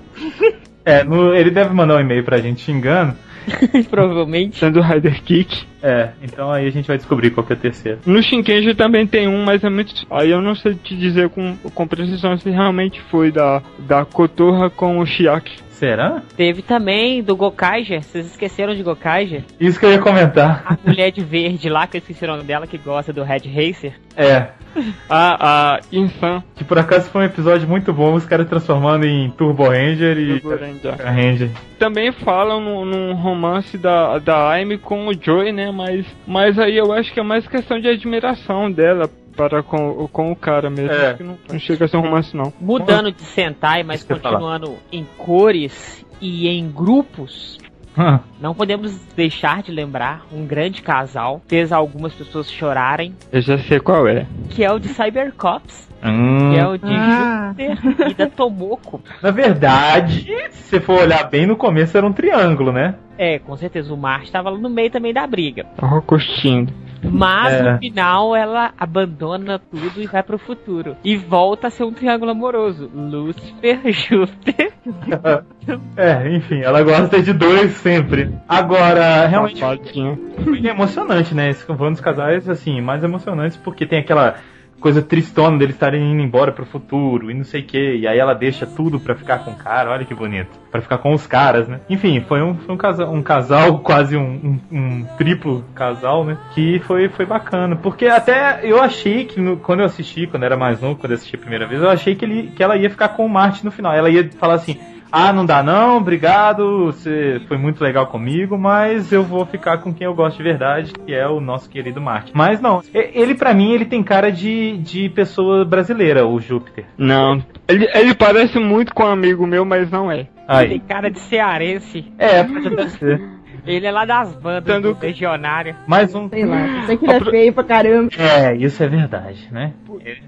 [0.84, 3.14] É, no- ele deve mandar um e-mail pra gente xingando.
[3.90, 4.58] Provavelmente.
[4.58, 5.64] Sendo o Rider Kick.
[5.82, 7.98] É, então aí a gente vai descobrir qual que é o terceiro.
[8.04, 9.94] No Shinkenji também tem um, mas é muito.
[10.10, 14.68] Aí eu não sei te dizer com, com precisão se realmente foi da, da Kotorra
[14.68, 15.56] com o Shiaki.
[15.78, 16.22] Será?
[16.36, 18.02] Teve também do Gokaiger.
[18.02, 19.44] Vocês esqueceram de Gokaiger?
[19.60, 20.64] Isso que eu ia comentar.
[20.66, 23.42] A mulher de verde lá, que eu esqueci o nome dela, que gosta do Red
[23.46, 23.94] Racer.
[24.16, 24.48] É,
[25.08, 29.30] A, a Insan que por acaso foi um episódio muito bom, os caras transformando em
[29.30, 30.40] Turbo Ranger e.
[30.40, 31.50] Deca Ranger.
[31.78, 35.70] Também falam num, num romance da, da Aime com o Joy, né?
[35.70, 39.08] Mas, mas aí eu acho que é mais questão de admiração dela
[39.38, 40.90] para com, com o cara mesmo.
[40.92, 41.06] É.
[41.10, 42.52] Acho que não, não chega a ser um romance, não.
[42.60, 47.56] Mudando de Sentai, mas continuando em cores e em grupos.
[47.96, 53.58] Hum, Não podemos deixar de lembrar um grande casal, fez algumas pessoas chorarem, Eu já
[53.58, 54.24] sei qual é.
[54.50, 56.52] que é o de Cybercops, hum.
[56.52, 57.48] que é o de Ah.
[57.56, 59.00] Júpiter e da Tomoko.
[59.20, 62.94] Na verdade, se você for olhar bem, no começo era um triângulo, né?
[63.16, 65.64] É, com certeza o Marte estava lá no meio também da briga.
[65.76, 66.72] Tava curtindo.
[67.02, 67.72] Mas É.
[67.72, 70.96] no final ela abandona tudo e vai pro futuro.
[71.04, 72.90] E volta a ser um triângulo amoroso.
[72.94, 74.72] Lúcifer, Júpiter.
[75.98, 78.30] É, enfim, ela gosta de dois sempre.
[78.48, 81.50] Agora, realmente foi emocionante, né?
[81.50, 84.36] Esse foi um dos casais, assim, mais emocionantes, porque tem aquela
[84.80, 87.96] coisa tristona deles estarem indo embora pro futuro e não sei o que.
[87.96, 90.48] E aí ela deixa tudo pra ficar com o cara, olha que bonito.
[90.70, 91.80] Pra ficar com os caras, né?
[91.88, 96.38] Enfim, foi um, foi um, casal, um casal, quase um, um- um triplo casal, né?
[96.54, 97.76] Que foi, foi bacana.
[97.76, 101.16] Porque até eu achei que no- quando eu assisti, quando era mais novo, quando eu
[101.16, 103.64] assisti a primeira vez, eu achei que, ele, que ela ia ficar com o Martin
[103.64, 103.92] no final.
[103.94, 104.78] Ela ia falar assim.
[105.10, 109.92] Ah, não dá não, obrigado, você foi muito legal comigo, mas eu vou ficar com
[109.92, 112.28] quem eu gosto de verdade, que é o nosso querido Mark.
[112.32, 116.84] Mas não, ele pra mim, ele tem cara de, de pessoa brasileira, o Júpiter.
[116.96, 117.42] Não.
[117.66, 120.24] Ele, ele parece muito com um amigo meu, mas não é.
[120.24, 120.80] Tem Aí.
[120.80, 122.10] cara de cearense.
[122.18, 123.37] É, pode até ser.
[123.68, 125.76] Ele é lá das bandas Tendo- do Legionário.
[125.86, 126.28] Mais um.
[126.28, 128.10] Sei lá, que ele é feio pra caramba.
[128.18, 129.72] É, isso é verdade, né?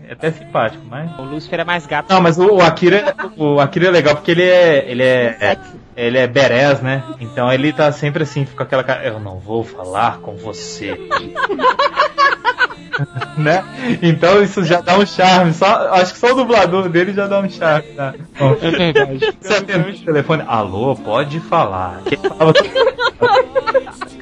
[0.08, 1.10] É até simpático, mas.
[1.18, 2.10] O Lúcifer é mais gato.
[2.12, 5.56] Não, mas o, o Akira, o Akira é legal porque ele é, ele é, é
[6.00, 7.02] ele é berés, né?
[7.20, 10.98] Então ele tá sempre assim, com aquela cara, eu não vou falar com você.
[13.36, 13.64] né?
[14.02, 15.52] Então isso já dá um charme.
[15.52, 17.88] Só, acho que só o dublador dele já dá um charme.
[17.94, 18.14] Tá?
[18.38, 19.20] Bom, É verdade.
[19.40, 22.00] você atende o telefone, alô, pode falar.
[22.06, 22.52] Quem fala-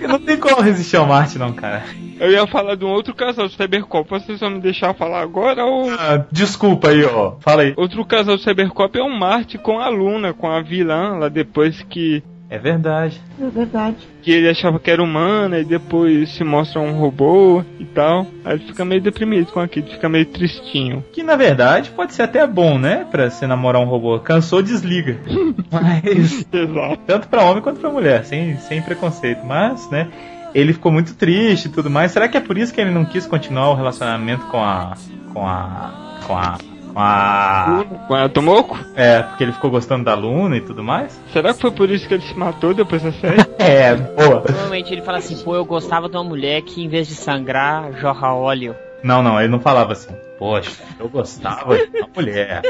[0.08, 1.84] não tem como resistir ao Marte, não, cara.
[2.18, 4.08] Eu ia falar de um outro casal de Cybercop.
[4.08, 5.90] Vocês vão me deixar falar agora ou.
[5.90, 7.36] Ah, desculpa aí, ó.
[7.40, 7.74] Fala aí.
[7.76, 11.82] Outro casal de Cybercop é o Marte com a Luna, com a vilã, lá depois
[11.82, 13.20] que, É verdade.
[13.40, 13.96] É verdade.
[14.22, 18.26] que ele achava que era humana e depois se mostra um robô e tal.
[18.44, 21.04] Aí ele fica meio deprimido com aquilo, fica meio tristinho.
[21.12, 23.06] Que na verdade pode ser até bom, né?
[23.10, 24.18] Pra você namorar um robô.
[24.20, 25.18] Cansou, desliga.
[25.70, 26.46] Mas.
[26.50, 26.98] Exato.
[27.06, 29.44] Tanto pra homem quanto pra mulher, sem, sem preconceito.
[29.44, 30.08] Mas, né?
[30.54, 32.12] Ele ficou muito triste e tudo mais.
[32.12, 34.94] Será que é por isso que ele não quis continuar o relacionamento com a.
[35.32, 36.20] com a.
[36.26, 36.58] com a.
[36.98, 37.84] com Com a.
[38.08, 38.78] Com a Tomoko?
[38.96, 41.20] É, porque ele ficou gostando da Luna e tudo mais.
[41.32, 43.46] Será que foi por isso que ele se matou depois da série?
[43.58, 44.40] é, boa.
[44.40, 47.92] Provavelmente ele fala assim, pô, eu gostava de uma mulher que em vez de sangrar,
[47.92, 48.74] jorra óleo.
[49.02, 50.12] Não, não, ele não falava assim.
[50.38, 52.62] Poxa, eu gostava de uma mulher.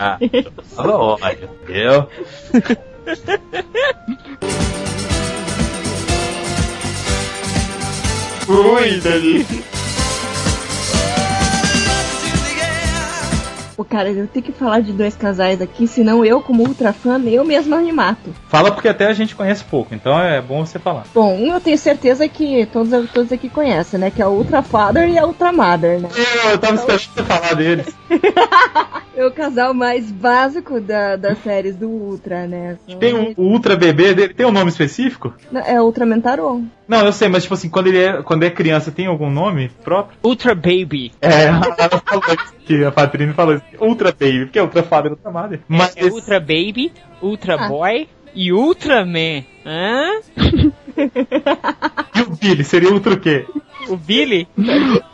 [0.00, 0.18] Ah,
[0.74, 2.08] fala óleo, entendeu?
[8.48, 9.75] Ui, Dani.
[13.76, 17.20] Pô, cara, eu tenho que falar de dois casais aqui, senão eu, como ultra fã,
[17.26, 18.34] eu mesma me mato.
[18.48, 21.04] Fala porque até a gente conhece pouco, então é bom você falar.
[21.12, 24.10] Bom, um eu tenho certeza que todos, todos aqui conhecem, né?
[24.10, 26.08] Que é o Ultra Father e a Ultra Mother, né?
[26.16, 27.86] Eu, eu tava esperando você falar deles.
[29.14, 32.78] é o casal mais básico da, das séries do Ultra, né?
[32.98, 35.34] Tem o, o Ultra Bebê dele, tem um nome específico?
[35.66, 36.64] É Ultra Mentaron.
[36.88, 39.70] Não, eu sei, mas tipo assim, quando ele é, quando é criança, tem algum nome
[39.82, 40.18] próprio?
[40.22, 41.12] Ultra Baby.
[41.20, 41.46] É,
[41.78, 43.64] ela falou isso, que a Patrícia falou isso.
[43.80, 45.60] Ultra Baby, porque é Ultra Father e Ultra Mother.
[45.68, 47.68] Mas é, é Ultra Baby, Ultra ah.
[47.68, 49.44] Boy e Ultraman.
[49.64, 50.20] Hã?
[52.14, 53.46] e o Billy, seria Ultra o quê?
[53.88, 54.46] O Billy?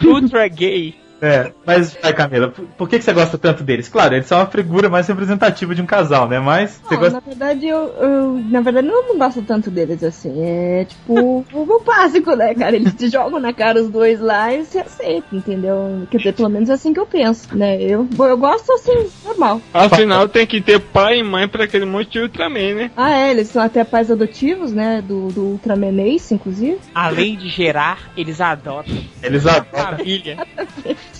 [0.04, 0.94] Ultra Gay.
[1.22, 3.88] É, mas vai, Camila, por que, que você gosta tanto deles?
[3.88, 6.40] Claro, eles são a figura mais representativa de um casal, né?
[6.40, 7.14] Mas você não, gosta.
[7.14, 10.34] Na verdade, eu, eu, Na verdade, eu não gosto tanto deles assim.
[10.42, 12.74] É tipo o básico, né, cara?
[12.74, 16.08] Eles te jogam na cara os dois lá e você aceita, entendeu?
[16.10, 17.80] Quer dizer, pelo menos é assim que eu penso, né?
[17.80, 19.60] Eu, eu gosto assim, normal.
[19.72, 22.90] Afinal, tem que ter pai e mãe pra aquele monte de Ultraman, né?
[22.96, 25.00] Ah, é, eles são até pais adotivos, né?
[25.00, 26.80] Do, do Ultraman Ace, inclusive.
[26.92, 28.96] Além de gerar, eles adotam.
[29.22, 29.96] Eles adotam.
[29.96, 30.44] Família.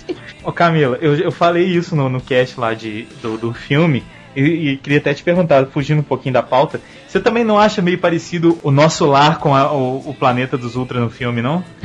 [0.43, 4.03] Ô Camila, eu, eu falei isso no, no cast lá de, do, do filme.
[4.35, 7.81] E, e, queria até te perguntar, fugindo um pouquinho da pauta, você também não acha
[7.81, 11.63] meio parecido o nosso lar com a, o, o, planeta dos Ultra no filme, não?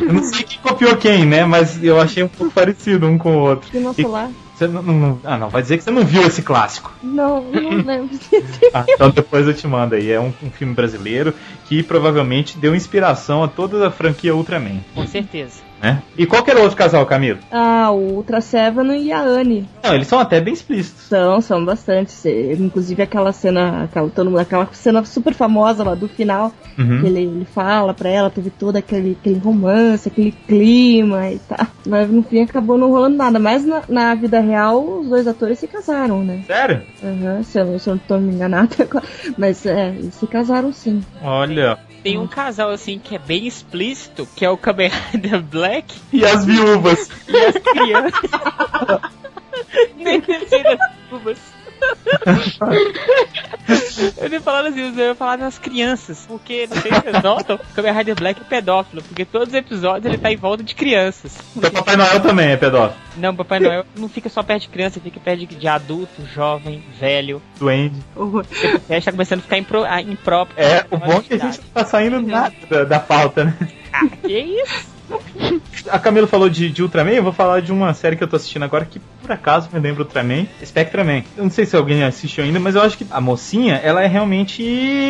[0.00, 1.44] eu não sei quem copiou quem, né?
[1.44, 3.68] Mas eu achei um pouco parecido um com o outro.
[3.74, 4.30] E o nosso e, lar?
[4.54, 6.92] Você não, não, ah, não, vai dizer que você não viu esse clássico.
[7.02, 8.16] Não, não lembro.
[8.72, 10.10] ah, então depois eu te mando aí.
[10.10, 11.34] É um, um, filme brasileiro
[11.66, 14.80] que provavelmente deu inspiração a toda a franquia Ultraman.
[14.94, 15.60] Com certeza.
[15.84, 16.02] Né?
[16.16, 17.38] E qual que era o outro casal, Camilo?
[17.52, 19.68] Ah, o Ultra Seven e a Anne.
[19.82, 21.02] Não, eles são até bem explícitos.
[21.02, 22.10] São, são bastante.
[22.58, 27.02] Inclusive aquela cena, aquela, todo, aquela cena super famosa lá do final, uhum.
[27.02, 31.66] que ele, ele fala pra ela, teve todo aquele, aquele romance, aquele clima e tal.
[31.86, 33.38] Mas no fim acabou não rolando nada.
[33.38, 36.44] Mas na, na vida real, os dois atores se casaram, né?
[36.46, 36.80] Sério?
[37.02, 39.04] Uhum, se eu, se eu não tô me enganando agora.
[39.36, 41.04] Mas é, eles se casaram sim.
[41.22, 41.78] Olha.
[42.04, 45.73] Tem um casal assim que é bem explícito, que é o Kamen Rider Black.
[46.12, 47.08] E as viúvas.
[47.28, 48.30] E as crianças.
[49.96, 51.54] Nem pensei nas viúvas.
[54.18, 57.56] eu nem falando assim, eu ia falar das crianças, porque não sei se vocês notam,
[57.56, 60.74] o Kamen Rider Black é pedófilo, porque todos os episódios ele tá em volta de
[60.74, 61.36] crianças.
[61.56, 63.00] Então Papai Noel também é pedófilo.
[63.16, 67.42] Não, Papai Noel não fica só perto de criança, fica perto de, adulto, jovem, velho.
[67.58, 68.00] Duende.
[68.16, 68.42] O
[68.90, 70.58] está começando a ficar impro, impróprio.
[70.58, 73.56] É, o bom é que a gente tá saindo nada da, da pauta, né?
[73.92, 74.93] Ah, que isso?
[75.90, 78.36] A Camila falou de, de, Ultraman, eu vou falar de uma série que eu tô
[78.36, 81.22] assistindo agora que por acaso me lembra Ultraman, Spectraman.
[81.36, 84.06] Eu não sei se alguém assistiu ainda, mas eu acho que a mocinha, ela é
[84.06, 84.62] realmente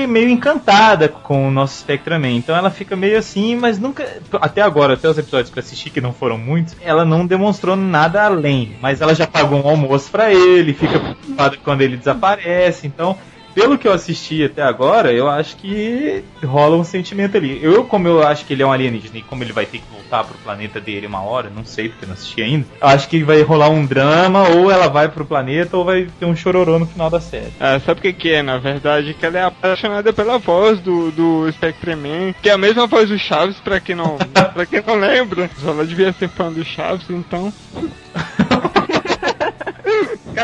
[0.09, 2.33] meio encantada com o nosso Spectraman.
[2.33, 4.07] Então ela fica meio assim, mas nunca,
[4.41, 7.77] até agora, até os episódios que eu assisti, que não foram muitos, ela não demonstrou
[7.77, 8.77] nada além.
[8.81, 13.17] Mas ela já pagou um almoço para ele, fica preocupada quando ele desaparece, então
[13.55, 17.59] pelo que eu assisti até agora, eu acho que rola um sentimento ali.
[17.63, 19.85] Eu, como eu acho que ele é um alienígena e como ele vai ter que
[19.91, 23.23] voltar pro planeta dele uma hora, não sei porque não assisti ainda, eu acho que
[23.23, 26.87] vai rolar um drama, ou ela vai pro planeta, ou vai ter um chororô no
[26.87, 27.53] final da série.
[27.61, 29.15] Ah, sabe o que, que é, na verdade?
[29.15, 33.19] Que ela é apaixonada pela voz do, do Spectreman, que é a mesma voz do
[33.19, 34.17] Chaves, pra quem não,
[34.53, 35.51] pra quem não lembra.
[35.65, 37.53] Ela devia ser fã do Chaves, então.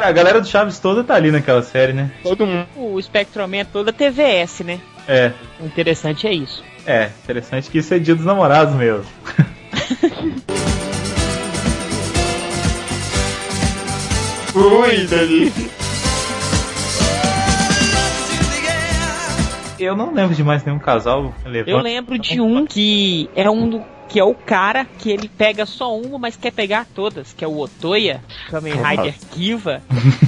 [0.01, 2.11] Cara, a galera do Chaves toda tá ali naquela série, né?
[2.23, 2.67] Todo mundo.
[2.75, 4.81] O Spectroman é toda TVS, né?
[5.07, 5.31] É.
[5.61, 6.65] O interessante é isso.
[6.87, 9.05] É, interessante que isso é dia dos namorados mesmo.
[14.57, 15.53] Ui, Dani.
[19.79, 21.35] Eu não lembro de mais nenhum casal.
[21.67, 25.65] Eu lembro de um que é um do que é o cara que ele pega
[25.65, 29.81] só uma, mas quer pegar todas, que é o Otoya, Kamen Rider Kiva.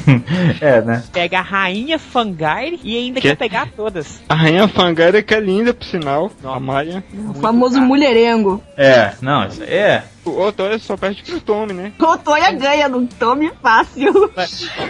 [0.60, 1.02] é, né?
[1.12, 3.28] Pega a Rainha Fangaire e ainda que?
[3.28, 4.22] quer pegar todas.
[4.28, 7.04] A Rainha Fangaire é que é linda, por sinal, Nossa, a Maia.
[7.28, 7.86] O famoso caro.
[7.86, 8.62] mulherengo.
[8.76, 10.04] É, não, isso é.
[10.24, 11.92] O Otoya só perde pro Tommy, né?
[11.98, 14.30] O Otoya ganha no Tommy fácil.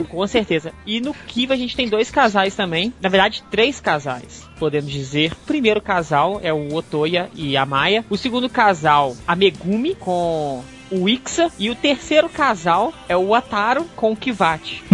[0.09, 0.73] Com certeza.
[0.87, 2.93] E no Kiva a gente tem dois casais também.
[3.01, 5.33] Na verdade, três casais, podemos dizer.
[5.33, 8.05] O primeiro casal é o Otoya e a Maia.
[8.11, 11.51] O segundo casal, a Megumi, com o Ixa.
[11.59, 14.85] E o terceiro casal é o Ataro com o Kivati.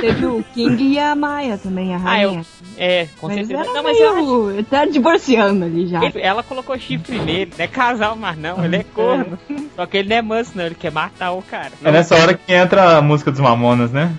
[0.00, 2.40] Teve o King e a Maia também, a rainha.
[2.40, 2.46] Ah, eu,
[2.76, 3.60] é, com mas certeza.
[3.62, 4.50] Era Não, mas eu meio...
[4.50, 6.02] Ele tá divorciando ali já.
[6.04, 9.38] Ele- ela colocou chifre nele, não é casal, mas não, ele é corno.
[9.76, 11.72] Só que ele não é manso, não, ele quer matar o cara.
[11.84, 14.12] É nessa hora que entra a música dos Mamonas, né?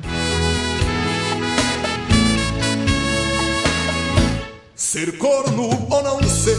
[4.75, 6.57] Ser corno ou não ser,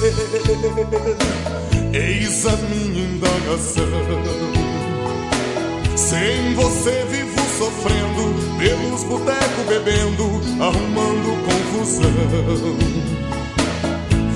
[1.93, 3.85] eis a minha indagação.
[5.97, 10.25] Sem você vivo sofrendo, pelos botecos bebendo,
[10.59, 12.11] arrumando confusão.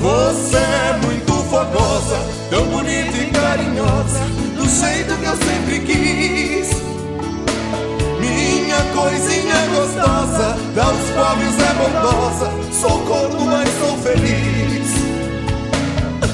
[0.00, 2.18] Você é muito fogosa,
[2.50, 4.20] tão bonita e carinhosa,
[4.54, 6.68] do jeito que eu sempre quis.
[8.20, 14.88] Minha coisinha gostosa, aos pobres é bondosa, sou corno, mas sou feliz.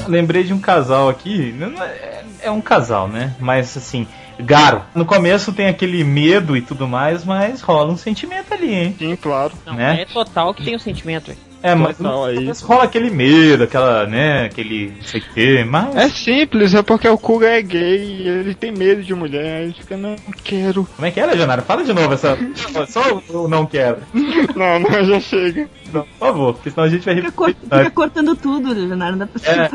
[0.05, 1.55] Lembrei de um casal aqui.
[1.79, 3.33] É, é um casal, né?
[3.39, 4.05] Mas assim,
[4.39, 4.81] Garo.
[4.93, 8.95] No começo tem aquele medo e tudo mais, mas rola um sentimento ali, hein?
[8.97, 9.53] Sim, claro.
[9.65, 10.01] Não, né?
[10.01, 11.27] é total que tem um sentimento.
[11.27, 11.39] velho.
[11.65, 12.35] É, mas Total aí.
[12.35, 14.45] começo rola aquele medo, aquela, né?
[14.45, 15.95] Aquele não sei o que, mas.
[15.95, 19.97] É simples, é porque o Kuga é gay, ele tem medo de mulher, ele fica,
[19.97, 20.87] não, não quero.
[20.95, 21.63] Como é que é, Legionário?
[21.63, 22.37] Fala de novo essa.
[22.87, 23.97] Só o não quero.
[24.13, 25.67] Não, não, já chega.
[25.95, 27.31] Não, por favor, porque senão a gente vai Fica,
[27.63, 29.17] fica cortando tudo, Leonardo.
[29.17, 29.69] Não dá pra É.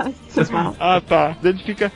[0.79, 1.37] Ah, tá.
[1.43, 1.93] Ele fica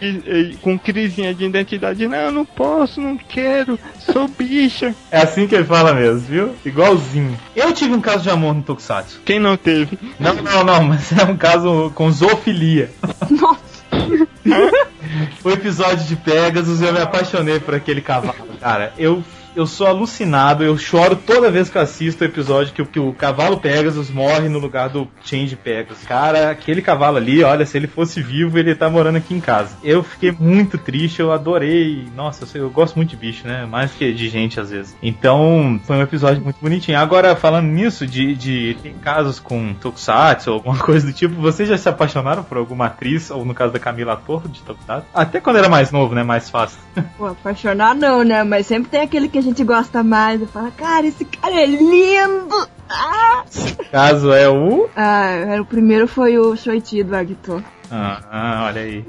[0.62, 2.06] com crisinha de identidade.
[2.06, 4.94] Não, não posso, não quero, sou bicha.
[5.10, 6.54] É assim que ele fala mesmo, viu?
[6.64, 7.38] Igualzinho.
[7.54, 9.20] Eu tive um caso de amor no Tokusatsu.
[9.24, 9.98] Quem não teve?
[10.18, 12.90] Não, não, não, mas é um caso com zoofilia.
[13.30, 13.84] Nossa,
[15.44, 18.34] O episódio de Pegasus, eu me apaixonei por aquele cavalo.
[18.60, 19.22] Cara, eu,
[19.56, 23.12] eu sou alucinado, eu choro toda vez que eu assisto o episódio que, que o
[23.12, 26.04] cavalo Pegasus morre no lugar do Change Pegasus.
[26.04, 29.76] Cara, aquele cavalo ali, olha, se ele fosse vivo, ele tá morando aqui em casa.
[29.82, 32.06] Eu fiquei muito triste, eu adorei.
[32.16, 33.64] Nossa, eu, sei- eu gosto muito de bicho, né?
[33.66, 34.96] Mais que de gente às vezes.
[35.02, 36.98] Então, foi um episódio muito bonitinho.
[36.98, 41.68] Agora, falando nisso, de, de tem casos com Tokusatsu ou alguma coisa do tipo, vocês
[41.68, 45.06] já se apaixonaram por alguma atriz, ou no caso da Camila Torre de Tokusatsu?
[45.14, 46.22] Até quando era mais novo, né?
[46.22, 46.78] Mais fácil.
[47.16, 48.42] pô, apaixonar não, né?
[48.42, 52.68] Mas sempre tem aquele que gente gosta mais e fala, cara, esse cara é lindo!
[52.88, 53.44] Ah,
[53.90, 54.88] caso é o.
[54.94, 57.64] ah o primeiro foi o Shoichi do Agito.
[57.90, 59.04] Ah, ah, olha aí.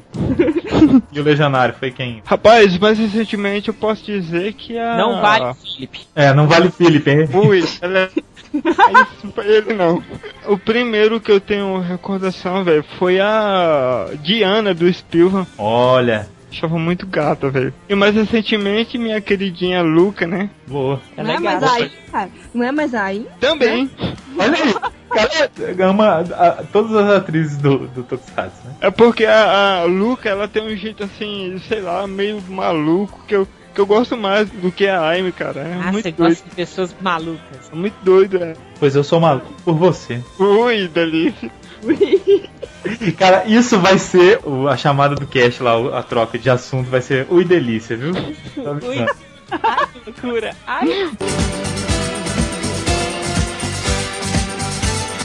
[1.12, 2.22] e o Legionário foi quem?
[2.26, 4.98] Rapaz, mais recentemente eu posso dizer que a.
[4.98, 6.08] Não vale, Felipe.
[6.16, 7.30] É, não vale Felipe, hein?
[7.34, 8.10] Ui, ela é.
[8.54, 10.02] Isso pra ele não.
[10.48, 15.48] O primeiro que eu tenho recordação, velho, foi a Diana do Spielberg.
[15.58, 17.74] Olha, Achava muito gata, velho.
[17.90, 20.50] E mais recentemente, minha queridinha Luca, né?
[20.66, 21.02] boa.
[21.18, 22.30] Ela não é é mais aí, cara.
[22.54, 23.28] Não é mais aí.
[23.42, 23.90] Também.
[24.40, 24.74] Olha aí.
[25.10, 28.74] Cara, ama a- todas as atrizes do, do Tokusatsu, né?
[28.82, 33.36] É porque a, a Luca, ela tem um jeito assim, sei lá, meio maluco, que
[33.36, 35.62] eu, que eu gosto mais do que a Aime, cara.
[35.62, 36.30] É Ah, muito você doido.
[36.30, 37.70] gosta de pessoas malucas.
[37.72, 38.54] É muito doido, é.
[38.80, 40.22] Pois eu sou maluco por você.
[40.40, 41.50] Ui, delícia.
[43.18, 47.02] Cara, isso vai ser o- a chamada do cast lá, a troca de assunto vai
[47.02, 48.14] ser ui delícia, viu?
[48.56, 49.12] Tô avisando.
[49.52, 50.56] Ai, que loucura.
[50.68, 50.88] Ai,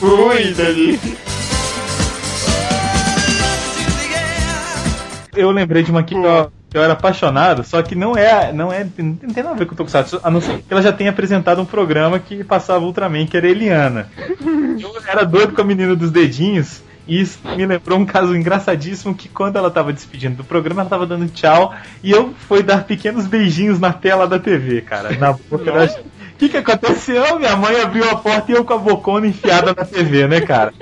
[0.02, 1.16] Ui, delícia.
[5.36, 8.86] Eu lembrei de uma aqui que eu, era apaixonado, só que não é, não é,
[8.98, 11.10] não tem nada a ver com o Tokusatsu, a não ser que ela já tenha
[11.10, 14.08] apresentado um programa que passava Ultraman, que era Eliana.
[14.80, 19.14] Eu era doido com a menina dos dedinhos, e isso me lembrou um caso engraçadíssimo
[19.14, 22.84] que quando ela tava despedindo do programa, ela tava dando tchau, e eu fui dar
[22.84, 25.88] pequenos beijinhos na tela da TV, cara, na boca da
[26.40, 27.38] que, que aconteceu?
[27.38, 30.72] Minha mãe abriu a porta e eu com a bocona enfiada na TV, né, cara?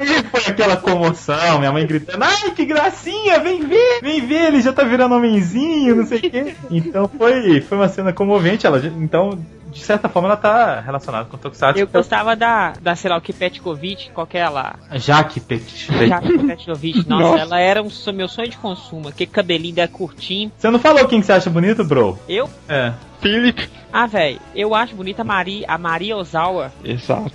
[0.00, 4.62] E foi aquela comoção, minha mãe gritando, ai, que gracinha, vem ver, vem ver, ele
[4.62, 6.54] já tá virando homenzinho, não sei o quê.
[6.70, 9.36] Então foi, foi uma cena comovente, ela, então,
[9.72, 11.80] de certa forma, ela tá relacionada com o Tokusatsu.
[11.80, 14.76] eu gostava da, da, sei lá, o que Petkovic, qualquer lá.
[14.92, 15.88] Jaque Petit.
[16.06, 17.04] Jaque Petkovic.
[17.08, 17.40] Nossa, Nossa.
[17.40, 19.08] ela era um, meu sonho de consumo.
[19.08, 20.52] Aquele cabelinho dela curtinho.
[20.56, 22.18] Você não falou quem que você acha bonito, bro?
[22.28, 22.92] Eu, É.
[23.20, 23.68] Philip.
[23.92, 26.72] ah, velho, eu acho bonita a Maria, a Maria Ozawa.
[26.84, 27.32] Exato.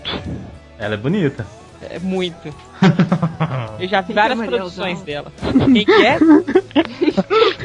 [0.78, 1.46] Ela é bonita.
[1.90, 2.54] É muito.
[3.80, 5.32] Eu já vi é várias Maria produções dela.
[5.74, 6.18] Quem que é?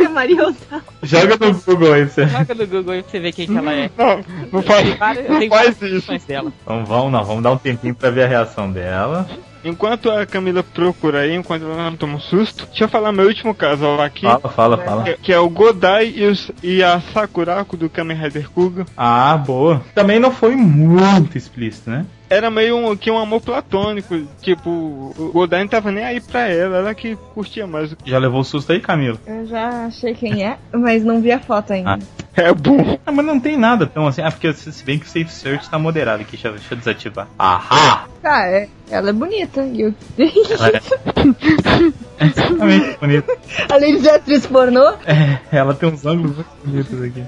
[0.04, 0.82] É Maria Ozawa.
[1.02, 2.26] Joga no Google aí pra você.
[2.28, 3.90] Joga no Google aí pra você ver quem que ela é.
[3.96, 4.20] Não,
[4.52, 5.78] não faz, Tem várias, não faz isso.
[5.78, 6.52] produções dela.
[6.62, 9.26] Então vamos, não, vamos dar um tempinho pra ver a reação dela.
[9.64, 13.26] Enquanto a Camila procura aí, enquanto ela não toma um susto, deixa eu falar meu
[13.28, 14.22] último casal aqui.
[14.22, 15.04] Fala, fala, fala.
[15.04, 18.84] Que, que é o Godai e, os- e a Sakurako do Kamen Rider Kuga.
[18.96, 19.80] Ah, boa.
[19.94, 22.04] Também não foi muito explícito, né?
[22.32, 24.20] Era meio um, que um amor platônico.
[24.40, 27.94] Tipo, o Godain tava nem aí pra ela, ela que curtia mais.
[28.04, 29.18] Já levou o susto aí, Camilo?
[29.26, 31.98] Eu já achei quem é, mas não vi a foto ainda.
[32.02, 32.22] Ah.
[32.34, 32.98] É bom.
[33.04, 34.22] Ah, mas não tem nada tão assim.
[34.22, 36.32] Ah, porque se bem que o Safe Search tá moderado aqui.
[36.32, 37.28] Deixa, eu- deixa eu desativar.
[37.38, 38.06] Ahá!
[38.24, 39.62] Ah, é, ela é bonita.
[39.64, 39.94] E eu...
[40.18, 43.32] Ela é extremamente bonita.
[43.70, 47.24] Além de ser atriz pornô, É, ela tem uns ângulos muito bonitos aqui.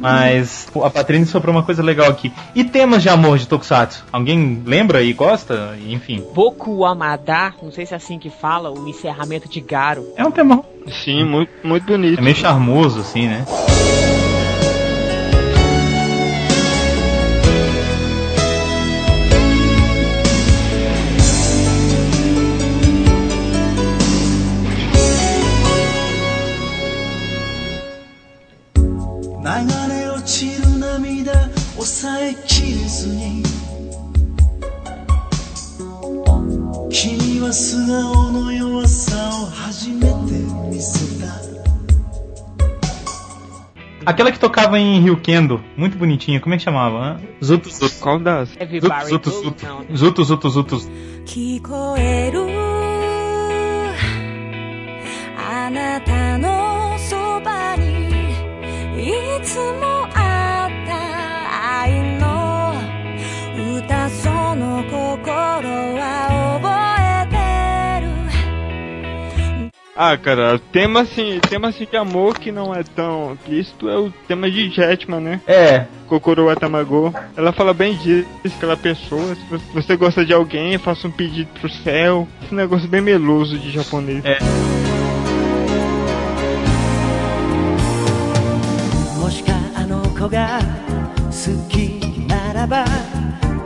[0.00, 2.32] Mas a Patrícia soprou uma coisa legal aqui.
[2.54, 4.04] E temas de amor de Tokusatsu?
[4.12, 5.76] Alguém lembra e gosta?
[5.86, 6.24] Enfim.
[6.34, 10.12] Boku Amada, não sei se é assim que fala, o encerramento de Garo.
[10.16, 10.64] É um tema.
[10.90, 12.18] Sim, muito, muito bonito.
[12.18, 13.44] É meio charmoso, assim, né?
[36.93, 40.07] 君は素顔の弱さを初めて
[40.69, 41.49] 見せた
[44.05, 47.15] Aquela que tocava em Rio Kendo, muito bonitinha, como é que chamava?
[47.15, 47.19] Né?
[47.43, 47.99] Zuto Zuto.
[47.99, 48.49] Qual das?
[48.49, 49.65] Zuto Everybody Zuto Goes Zuto.
[49.65, 49.85] Down.
[49.95, 50.77] Zuto Zuto Zuto.
[51.25, 52.41] 聞こえる
[55.37, 58.31] あなたのそばに
[58.97, 59.11] い
[59.43, 62.73] つもあった愛の
[63.77, 65.69] 歌その心
[65.99, 66.32] は
[69.95, 74.11] Ah, cara, tema assim, tema assim de amor que não é tão explícito é o
[74.27, 75.41] tema de Jetman, né?
[75.45, 77.13] É, Kokoro wa Tamago.
[77.35, 81.69] Ela fala bem disso, aquela pessoa, se você gosta de alguém, faça um pedido pro
[81.69, 82.27] céu.
[82.41, 84.23] Esse negócio bem meloso de japonês.
[84.23, 84.37] É.
[89.29, 90.59] もしかあの子が
[91.29, 92.83] 好きならば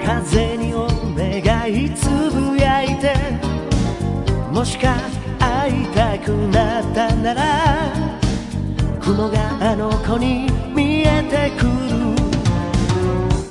[0.06, 3.14] 風にお願いつぶやいて
[4.52, 4.94] もしか
[5.68, 7.44] 会いたくなったなら
[9.02, 9.38] 雲が
[9.72, 11.72] あの子に見えてくる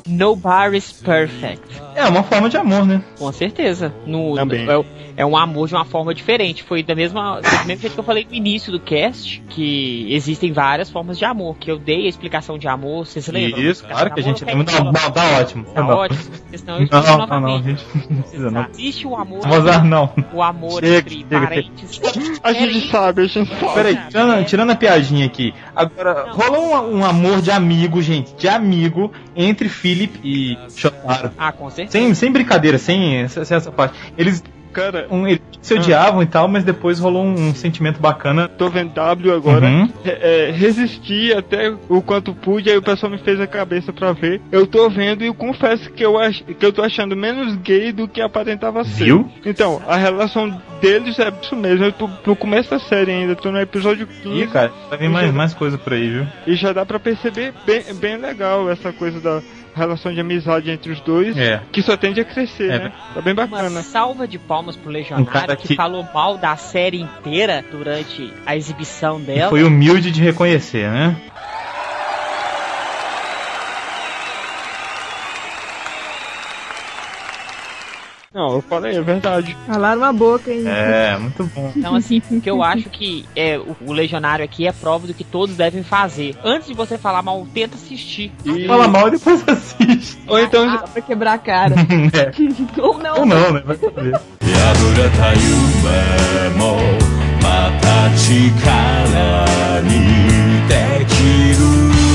[0.08, 1.60] Nobody's Perfect.
[1.96, 3.02] é uma forma de amor, né?
[3.18, 3.92] Com certeza.
[4.06, 4.66] No, Também.
[4.66, 4.84] no- é,
[5.17, 6.61] é um amor de uma forma diferente.
[6.61, 10.53] Foi da mesma, do mesmo jeito que eu falei no início do cast, que existem
[10.53, 11.57] várias formas de amor.
[11.57, 13.59] Que eu dei a explicação de amor, vocês se lembram?
[13.59, 14.71] Isso, claro que a gente lembra.
[14.71, 15.65] Não, Não, não, tá ótimo.
[15.65, 16.19] Tá Não, ótimo,
[16.55, 17.85] senão eu explico Não, não, não, gente.
[18.09, 18.67] Não precisa não.
[18.69, 20.13] Existe o amor, Mozart, não.
[20.31, 22.01] o amor Chega, entre chega, parentes.
[22.43, 23.73] A gente sabe, a gente sabe.
[23.73, 25.53] Peraí, tirando, tirando a piadinha aqui.
[25.75, 31.31] Agora, rolou um, um amor de amigo, gente, de amigo, entre Philip e Shotaro.
[31.37, 31.91] Ah, com certeza.
[31.91, 33.97] Sem, sem brincadeira, sem sem essa parte.
[34.17, 38.47] Eles, Cara, um, eles se odiavam e tal, mas depois rolou um, um sentimento bacana.
[38.47, 39.67] tô vendo W agora.
[39.67, 39.89] Uhum.
[40.05, 44.13] É, é, resisti até o quanto pude, aí o pessoal me fez a cabeça pra
[44.13, 44.41] ver.
[44.51, 47.91] Eu tô vendo e eu confesso que eu, ach, que eu tô achando menos gay
[47.91, 49.05] do que aparentava ser.
[49.05, 49.29] Viu?
[49.45, 51.85] Então, a relação deles é isso mesmo.
[51.85, 54.43] Eu tô no começo da série ainda, tô no episódio 15.
[54.43, 56.27] Ih, cara, vai vir mais, mais coisa por aí, viu?
[56.45, 59.41] E já dá pra perceber bem, bem legal essa coisa da
[59.77, 61.61] relação de amizade entre os dois, É.
[61.71, 62.79] que só tende a crescer, É.
[62.79, 62.91] né?
[63.13, 63.81] Tá bem Uma bacana.
[63.83, 65.69] salva de palmas pro Um Legionário cara que...
[65.69, 69.49] que- falou mal da série inteira durante a exibição E dela.
[69.49, 71.15] foi humilde de reconhecer, né?
[78.36, 79.54] Não, eu falei, é verdade.
[79.66, 80.64] calaram a boca, hein?
[80.66, 81.70] É, muito bom.
[81.76, 85.22] Então, assim, porque eu acho que é, o, o Legionário aqui é prova do que
[85.22, 86.34] todos devem fazer.
[86.42, 88.32] Antes de você falar mal, tenta assistir.
[88.44, 88.66] E...
[88.66, 90.18] Fala mal e depois assiste.
[90.26, 91.74] Ou então, Ah, pra quebrar a cara.
[92.14, 92.80] É.
[92.80, 93.18] Ou não.
[93.20, 93.62] Ou não, né?
[93.66, 94.18] Vai saber.
[94.40, 96.78] 破れた夢も
[97.42, 101.14] また力にでき
[101.58, 102.05] る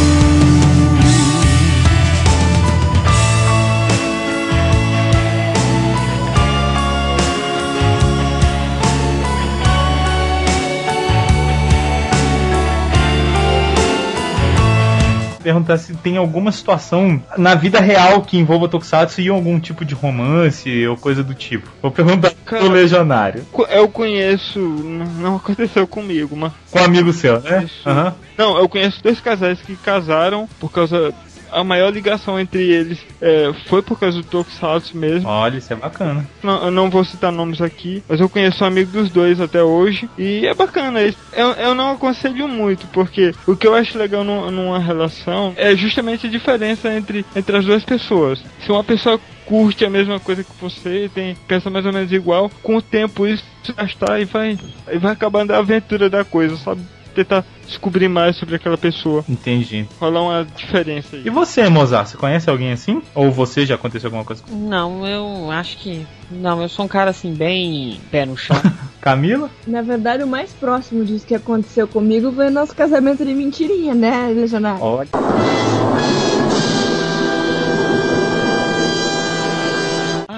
[15.42, 19.94] Perguntar se tem alguma situação na vida real que envolva Tokusatsu e algum tipo de
[19.94, 21.68] romance ou coisa do tipo.
[21.80, 22.62] Vou perguntar Cara.
[22.62, 23.44] pro Legionário.
[23.70, 27.68] eu conheço, não aconteceu comigo, mas Com um amigo seu, né?
[27.86, 28.14] Aham.
[28.36, 31.12] Não, eu conheço dois casais que casaram por causa.
[31.52, 35.28] A maior ligação entre eles é, foi por causa do Tokusatsu mesmo.
[35.28, 36.26] Olha, isso é bacana.
[36.42, 39.62] Não, eu não vou citar nomes aqui, mas eu conheço um amigo dos dois até
[39.62, 40.08] hoje.
[40.18, 41.02] E é bacana.
[41.02, 41.18] isso.
[41.32, 45.76] Eu, eu não aconselho muito, porque o que eu acho legal nu- numa relação é
[45.76, 48.42] justamente a diferença entre, entre as duas pessoas.
[48.60, 52.50] Se uma pessoa curte a mesma coisa que você, tem, pensa mais ou menos igual,
[52.62, 54.58] com o tempo isso se gastar e vai,
[54.90, 56.80] e vai acabando a aventura da coisa, sabe?
[57.12, 59.24] Tentar descobrir mais sobre aquela pessoa.
[59.28, 59.86] Entendi.
[60.00, 61.22] Rolar uma diferença aí.
[61.24, 63.02] E você, Mozart, você conhece alguém assim?
[63.14, 66.06] Ou você já aconteceu alguma coisa com Não, eu acho que.
[66.30, 68.56] Não, eu sou um cara assim, bem pé no chão.
[69.00, 69.50] Camila?
[69.66, 73.94] Na verdade, o mais próximo disso que aconteceu comigo foi o nosso casamento de mentirinha,
[73.94, 74.82] né, Legionário?
[74.82, 75.08] Olha.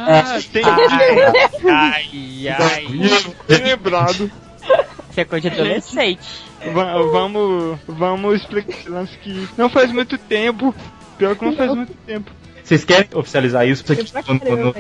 [0.07, 2.87] Ah, tem ai, ai.
[3.49, 4.31] lembrado.
[5.11, 6.44] Isso é coisa de adolescente.
[6.73, 10.75] Va- vamos, vamos explicar esse lance que não faz muito tempo.
[11.19, 12.31] Pior que não faz muito tempo.
[12.63, 14.75] Vocês querem oficializar isso pra no, no, no.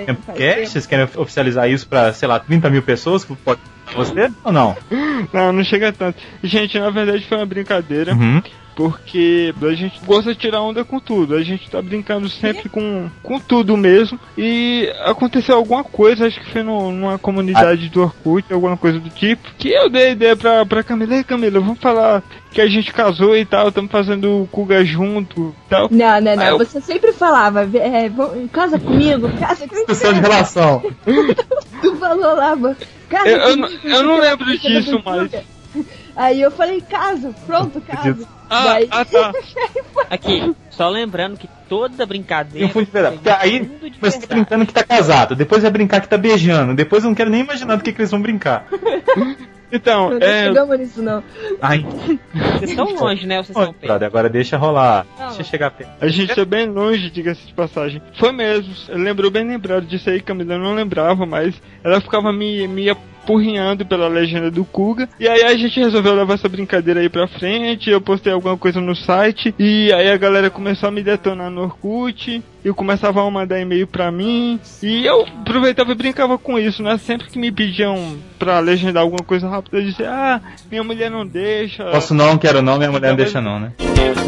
[0.66, 3.60] Vocês querem oficializar isso pra, sei lá, 30 mil pessoas que pode
[3.94, 4.76] você ou não?
[5.32, 6.18] Não, não chega tanto.
[6.42, 8.12] Gente, na verdade foi uma brincadeira.
[8.14, 8.42] Uhum.
[8.76, 11.36] Porque a gente gosta de tirar onda com tudo.
[11.36, 14.18] A gente tá brincando sempre com, com tudo mesmo.
[14.36, 19.08] E aconteceu alguma coisa, acho que foi no- numa comunidade do Orkut, alguma coisa do
[19.10, 19.48] tipo.
[19.56, 21.14] Que eu dei ideia pra, pra Camila.
[21.14, 22.20] Ei, Camila, vamos falar
[22.50, 25.88] que a gente casou e tal, estamos fazendo o Kuga junto e tal.
[25.92, 26.42] Não, não, não.
[26.44, 29.86] Eu- Você sempre falava, é, vamos- casa comigo, casa comigo.
[29.86, 30.82] Discussão de relação.
[31.80, 32.76] Tu falou lá, mano.
[33.14, 35.30] Casa Eu, eu, eu não lembro disso mais.
[36.16, 38.26] Aí eu falei, caso, pronto, caso.
[38.48, 39.32] Ah, Daí- ah, tá.
[40.10, 42.66] Aqui, só lembrando que toda brincadeira.
[42.66, 42.86] Eu fui.
[42.86, 44.26] Porque aí começa verdade.
[44.28, 47.40] brincando que tá casado, depois vai brincar que tá beijando, depois eu não quero nem
[47.40, 48.66] imaginar do que, que eles vão brincar.
[49.74, 51.22] Então, Não é, chegamos nisso, não.
[51.60, 51.84] Ai,
[52.56, 53.42] Vocês estão longe, né?
[53.42, 54.04] Vocês estão perto.
[54.04, 55.06] agora deixa rolar.
[55.18, 55.26] Não.
[55.26, 55.90] Deixa eu chegar perto.
[56.00, 58.00] A gente é bem longe, diga-se de passagem.
[58.18, 60.54] Foi mesmo, lembrou bem lembrado disso aí, Camila.
[60.54, 62.88] Eu não lembrava, mas ela ficava me, me
[63.24, 65.08] apurrinhando pela legenda do Kuga.
[65.18, 67.90] E aí a gente resolveu levar essa brincadeira aí pra frente.
[67.90, 69.54] Eu postei alguma coisa no site.
[69.58, 72.42] E aí a galera começou a me detonar no Orkut.
[72.64, 74.58] E começava a mandar e-mail pra mim.
[74.82, 76.96] E eu aproveitava e brincava com isso, né?
[76.98, 81.26] Sempre que me pediam pra legendar alguma coisa rápida, eu dizia: Ah, minha mulher não
[81.26, 81.84] deixa.
[81.90, 83.72] Posso não, quero não, minha mulher não deixa não, né?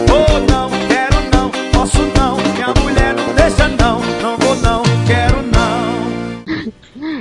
[0.07, 4.36] Vou não, quero não, posso não, minha mulher não deixa não, não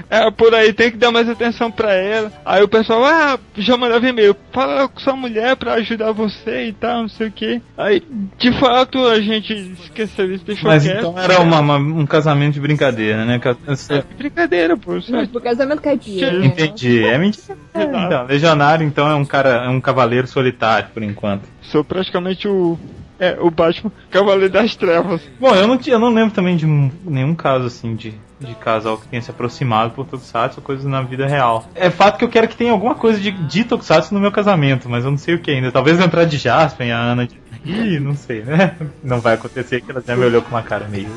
[0.10, 2.32] É, por aí tem que dar mais atenção pra ela.
[2.46, 6.74] Aí o pessoal, ah, já mandava e-mail, fala com sua mulher pra ajudar você e
[6.74, 7.62] tal, não sei o que.
[7.78, 8.04] Aí,
[8.38, 9.54] de fato, a gente
[9.84, 10.98] esqueceu isso, deixou Mas quieto.
[11.00, 13.40] então era uma- uma- um casamento de brincadeira, né?
[13.40, 14.94] Que- É brincadeira, pô.
[14.94, 15.28] Mas sabe?
[15.28, 16.32] pro casamento caipira.
[16.32, 16.46] né?
[16.46, 17.58] Entendi, é mentira.
[17.76, 21.44] Então, legionário então é um cara, é um cavaleiro solitário por enquanto.
[21.62, 22.78] Sou praticamente o.
[23.20, 25.22] É, o Batman Cavaleiro das Trevas.
[25.40, 28.98] Bom, eu não, eu não lembro também de um- nenhum caso assim de, de casal
[28.98, 31.66] que tenha se aproximado por Tokusatsu ou coisas na vida real.
[31.74, 34.90] É fato que eu quero que tenha alguma coisa de, de Tokusatsu no meu casamento,
[34.90, 35.72] mas eu não sei o que ainda.
[35.72, 37.40] Talvez a entrada de Jasper e a Ana de.
[37.64, 38.76] Ih, não sei, né?
[39.04, 41.08] Não vai acontecer que ela já me olhou com uma cara meio.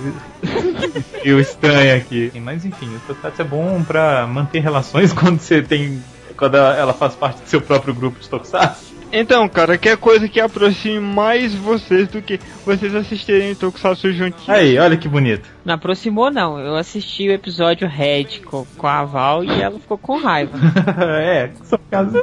[1.25, 2.33] meio estranha aqui.
[2.43, 6.03] Mas enfim, o Tokusatsu é bom pra manter relações quando você tem.
[6.37, 8.97] Quando ela faz parte do seu próprio grupo de Tokusatsu.
[9.13, 14.55] Então, cara, que é coisa que aproxime mais vocês do que vocês assistirem Tokusatsu juntinho.
[14.55, 15.49] Aí, olha que bonito.
[15.65, 16.59] Não aproximou, não.
[16.59, 20.59] Eu assisti o episódio Red com, com a Val e ela ficou com raiva.
[21.21, 22.23] é, são casos.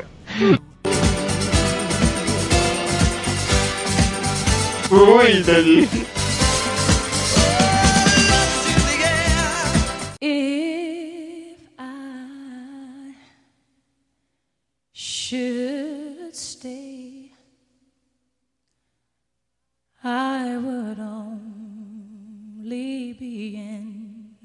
[4.92, 6.06] Ui, delícia.
[10.22, 13.16] If I
[14.94, 15.65] should
[20.08, 22.64] I would only
[23.14, 24.36] be in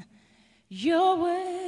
[0.71, 1.61] your way.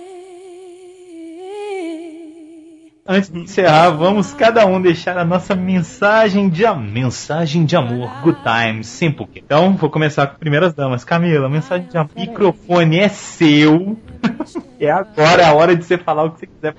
[3.07, 8.39] Antes de encerrar, vamos cada um deixar a nossa mensagem de mensagem de amor, good
[8.43, 9.29] times, simple.
[9.37, 11.05] Então, vou começar com primeiras damas.
[11.05, 12.13] Camila, mensagem de amor.
[12.17, 13.99] O microfone é seu.
[14.81, 16.75] É agora a hora de você falar o que você quiser.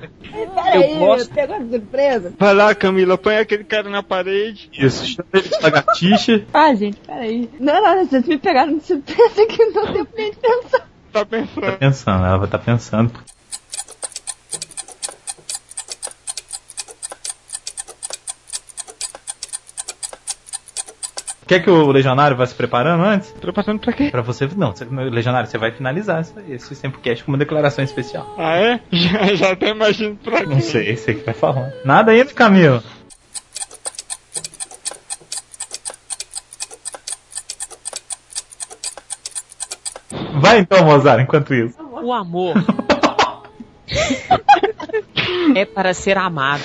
[0.54, 2.34] Peraí, Eu gosto- pegou de surpresa?
[2.38, 4.70] Vai lá, Camila, põe aquele cara na parede.
[4.74, 6.44] Isso, chama ele de lagartixa.
[6.54, 7.50] Ah, gente, peraí.
[7.60, 10.80] Não, não, vocês me pegaram de surpresa que não deu nem de pensar.
[10.80, 11.78] Tá Tá pensando.
[11.78, 13.12] pensando, ela vai estar pensando.
[21.54, 23.30] Quer que o Legionário vá se preparando antes?
[23.34, 24.10] Preparando pra quê?
[24.10, 24.50] Pra você.
[24.58, 28.34] Não, você, Legionário, você vai finalizar esse, esse Sempocast com uma declaração especial.
[28.40, 28.80] Ah, é?
[28.92, 30.46] Já, já até imagino pra quê.
[30.48, 31.72] Não sei, você que vai falar.
[31.86, 32.82] Nada ainda, Camilo.
[40.34, 41.78] Vai então, Mozart, enquanto isso.
[42.02, 42.56] O amor
[45.56, 46.64] é para ser amado.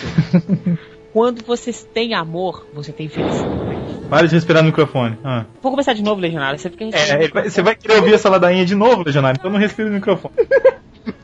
[1.12, 3.67] Quando vocês têm amor, você tem felicidade.
[4.08, 5.18] Para de respirar no microfone.
[5.22, 5.44] Ah.
[5.62, 6.58] Vou começar de novo, Legionário.
[6.58, 9.58] Você fica É, vai- você vai querer ouvir essa ladainha de novo, Legionário, então não
[9.58, 10.34] respira no microfone.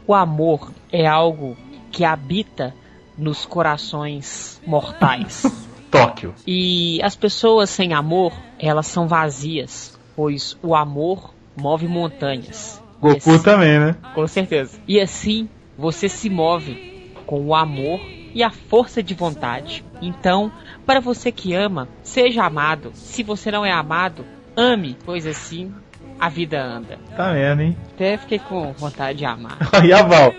[0.06, 1.56] O amor é algo
[1.90, 2.74] que habita
[3.16, 5.44] nos corações mortais.
[5.90, 6.34] Tóquio.
[6.46, 12.82] E as pessoas sem amor, elas são vazias, pois o amor move montanhas.
[13.00, 13.96] Goku assim- também, né?
[14.14, 14.78] Com certeza.
[14.86, 18.00] E assim, você se move com o amor
[18.34, 19.84] e a força de vontade.
[20.02, 20.50] Então,
[20.84, 22.90] para você que ama, seja amado.
[22.94, 24.24] Se você não é amado,
[24.56, 25.72] ame, pois assim
[26.18, 26.98] a vida anda.
[27.16, 27.76] Tá vendo, hein?
[27.94, 29.58] Até fiquei com vontade de amar.
[29.84, 30.34] e a Val?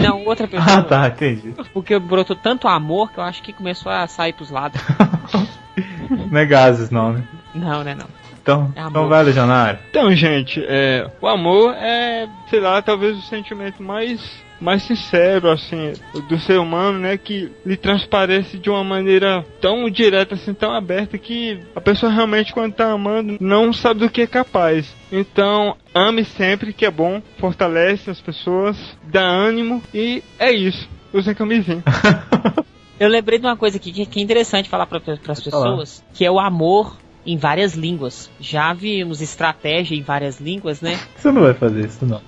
[0.00, 0.78] Não, outra pessoa.
[0.78, 1.54] Ah, tá, entendi.
[1.72, 4.80] Porque brotou tanto amor que eu acho que começou a sair pros lados.
[6.30, 7.24] Não é gases, não, né?
[7.54, 8.06] Não, né, não.
[8.40, 9.78] Então, É então vai, Legionário.
[9.90, 14.20] Então, gente, é, o amor é, sei lá, talvez o sentimento mais,
[14.60, 15.92] mais sincero, assim,
[16.28, 17.16] do ser humano, né?
[17.16, 22.52] Que lhe transparece de uma maneira tão direta, assim, tão aberta, que a pessoa realmente,
[22.52, 24.94] quando tá amando, não sabe do que é capaz.
[25.10, 30.88] Então, ame sempre, que é bom, fortalece as pessoas, dá ânimo, e é isso.
[31.12, 31.82] Usem camisinha.
[32.98, 36.24] Eu lembrei de uma coisa aqui que que é interessante falar para as pessoas, que
[36.24, 36.96] é o amor
[37.26, 38.30] em várias línguas.
[38.40, 40.98] Já vimos estratégia em várias línguas, né?
[41.16, 42.22] Você não vai fazer isso, não.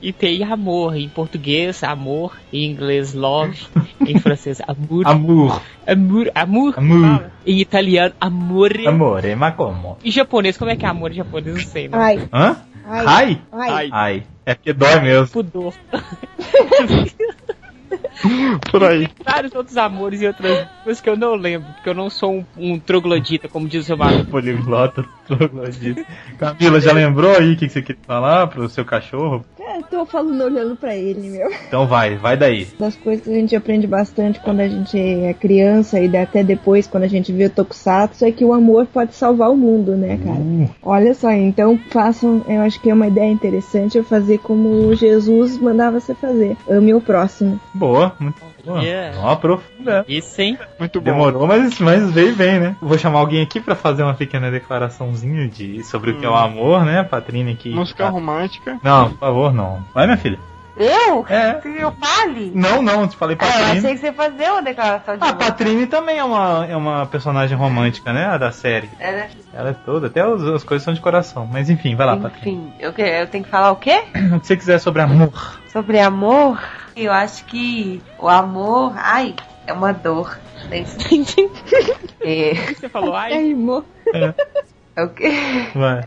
[0.00, 3.58] E tem amor em português, amor, em inglês love,
[4.06, 5.62] em francês amor, Amor.
[5.86, 7.00] amor, amor, Amor.
[7.18, 7.32] fala.
[7.46, 9.98] em italiano amore, Amore, ma como?
[10.02, 11.56] em japonês como é que é amor em japonês?
[11.56, 11.98] Não sei, não.
[12.00, 12.56] Ai, Hã?
[12.86, 13.68] ai, Ai?
[13.70, 13.88] ai.
[13.92, 14.22] Ai.
[14.46, 15.28] É porque dói mesmo.
[15.28, 15.74] Pudor.
[18.70, 19.08] Por aí.
[19.24, 22.44] Vários outros amores e outras coisas que eu não lembro, porque eu não sou um,
[22.56, 24.26] um troglodita, como diz o seu marido.
[24.26, 26.04] Poliglota, troglodita.
[26.38, 29.44] Camila, já lembrou aí o que que você queria falar pro seu cachorro?
[29.70, 31.48] É, tô falando olhando pra ele, meu.
[31.68, 32.66] Então vai, vai daí.
[32.78, 36.88] Das coisas que a gente aprende bastante quando a gente é criança e até depois
[36.88, 40.18] quando a gente vê o Tokusatsu é que o amor pode salvar o mundo, né,
[40.18, 40.40] cara?
[40.40, 44.92] Uh, Olha só, então façam, eu acho que é uma ideia interessante eu fazer como
[44.94, 46.56] Jesus mandava você fazer.
[46.68, 47.60] Ame o próximo.
[47.74, 48.82] boa, muito boa.
[48.82, 49.16] Yeah.
[49.16, 50.04] Não aprofunda.
[50.08, 50.58] Isso, hein?
[50.78, 51.04] Muito bom.
[51.04, 52.76] Demorou, mas, mas veio bem, né?
[52.80, 56.34] Vou chamar alguém aqui pra fazer uma pequena declaraçãozinha de, sobre o que é o
[56.34, 57.02] amor, né?
[57.02, 57.70] Patrine aqui.
[57.70, 58.78] Música romântica.
[58.82, 59.84] Não, por favor, não.
[59.94, 60.38] Vai, minha filha.
[60.76, 61.26] Eu?
[61.28, 61.60] É.
[61.78, 62.52] Eu fale?
[62.54, 63.78] Não, não, te falei Ah, eu Patrine.
[63.78, 65.38] achei que você fazia uma declaração de A amor.
[65.38, 68.24] Patrine também é uma, é uma personagem romântica, né?
[68.26, 68.88] A da série.
[68.98, 69.28] É, né?
[69.52, 71.46] Ela é toda, até os- as coisas são de coração.
[71.52, 72.56] Mas enfim, vai lá, Patrine.
[72.56, 74.04] Enfim, eu, que- eu tenho que falar o quê?
[74.34, 75.60] O que você quiser sobre amor.
[75.70, 76.58] Sobre amor?
[77.02, 79.34] Eu acho que o amor, ai,
[79.66, 80.38] é uma dor.
[80.68, 80.84] Tem-
[82.22, 83.84] é, Você falou, É, ai, irmão.
[84.94, 85.30] é o quê?
[85.74, 86.06] Vai.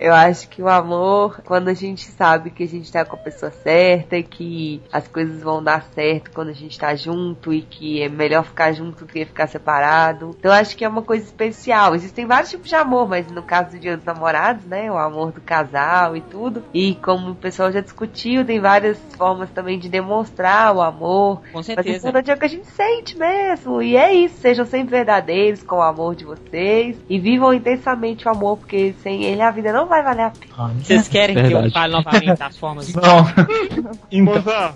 [0.00, 3.18] Eu acho que o amor, quando a gente sabe que a gente tá com a
[3.18, 8.02] pessoa certa, que as coisas vão dar certo quando a gente tá junto e que
[8.02, 10.34] é melhor ficar junto do que ficar separado.
[10.38, 11.94] Então eu acho que é uma coisa especial.
[11.94, 15.32] Existem vários tipos de amor, mas no caso do Dia dos Namorados, né, o amor
[15.32, 16.64] do casal e tudo.
[16.72, 21.42] E como o pessoal já discutiu, tem várias formas também de demonstrar o amor.
[21.52, 21.98] com Mas certeza.
[21.98, 23.82] importante é o que a gente sente mesmo.
[23.82, 24.40] E é isso.
[24.40, 26.96] Sejam sempre verdadeiros com o amor de vocês.
[27.06, 30.74] E vivam intensamente o amor, porque sem ele a vida não vai valer a pena.
[30.82, 31.72] Vocês querem que eu Verdade.
[31.74, 33.26] fale novamente as formas de Não.
[34.10, 34.74] então, Mozart,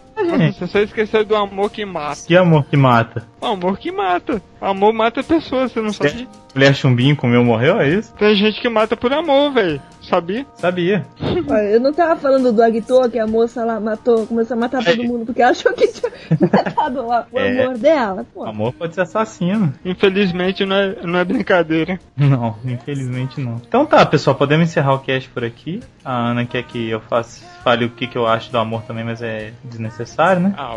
[0.52, 2.20] você só esqueceu do amor que mata.
[2.26, 3.26] que amor que mata?
[3.40, 4.42] O amor que mata.
[4.64, 6.28] Amor mata pessoas, você não sabe?
[6.54, 8.14] Mulher chumbinho comeu, morreu, é isso?
[8.14, 9.80] Tem gente que mata por amor, velho.
[10.02, 10.46] Sabia?
[10.54, 11.04] Sabia.
[11.48, 14.84] Olha, eu não tava falando do Agito, que a moça lá matou, começou a matar
[14.84, 17.62] todo mundo porque ela achou que tinha matado lá o É.
[17.64, 18.24] amor dela.
[18.32, 18.44] Pô.
[18.44, 19.72] Amor pode ser assassino.
[19.84, 21.98] Infelizmente não é, não é brincadeira.
[22.16, 23.60] Não, infelizmente não.
[23.66, 25.80] Então tá, pessoal, podemos encerrar o cast por aqui.
[26.04, 29.04] A Ana quer que eu faça, fale o que, que eu acho do amor também,
[29.04, 30.54] mas é desnecessário, né?
[30.56, 30.76] Ah,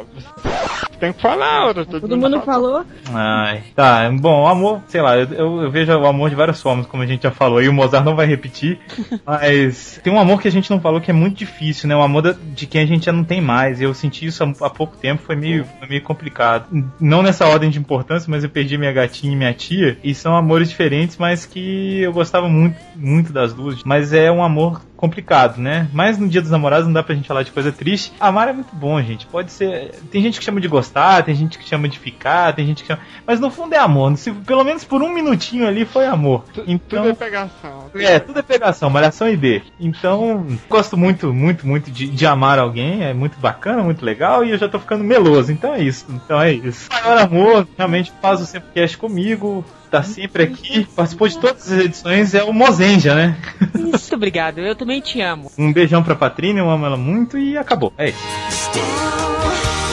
[0.99, 1.85] tem que falar, ora.
[1.85, 2.83] Todo mundo falou.
[3.13, 5.27] Ai, tá, bom, o amor, sei lá, eu,
[5.63, 8.03] eu- vejo o amor de várias formas, como a gente já falou, e o Mozart
[8.05, 8.79] não vai repetir,
[9.25, 11.95] mas tem um amor que a gente não falou que é muito difícil, né?
[11.95, 14.47] O amor de quem a gente já não tem mais, e eu senti isso há,
[14.65, 16.65] há pouco tempo, foi meio, foi meio complicado.
[16.99, 20.35] Não nessa ordem de importância, mas eu perdi minha gatinha e minha tia, e são
[20.35, 25.59] amores diferentes, mas que eu gostava muito, muito das duas, mas é um amor complicado,
[25.59, 25.87] né?
[25.93, 28.11] Mas no Dia dos Namorados não dá pra gente falar de coisa triste.
[28.19, 29.27] Amar é muito bom, gente.
[29.27, 29.91] Pode ser.
[30.11, 32.87] Tem gente que chama de gostar, tem gente que chama de ficar, tem gente que
[32.87, 33.01] chama.
[33.25, 34.17] Mas no fundo é amor.
[34.17, 36.43] Se, pelo menos por um minutinho ali foi amor.
[36.65, 37.03] Então.
[37.03, 37.91] Tudo é pegação.
[37.95, 39.61] É, tudo é pegação, malhação e B.
[39.79, 44.51] Então, gosto muito, muito, muito de, de amar alguém, é muito bacana, muito legal, e
[44.51, 46.05] eu já tô ficando meloso, então é isso.
[46.09, 46.89] Então é isso.
[46.89, 51.79] O maior amor, realmente faz o Sempocast comigo, tá sempre aqui, participou de todas as
[51.79, 53.37] edições, é o Mozenja, né?
[53.73, 55.51] Muito obrigado, eu também te amo.
[55.57, 57.93] Um beijão pra Patrina, eu amo ela muito e acabou.
[57.97, 58.17] É isso.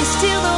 [0.05, 0.54] Still,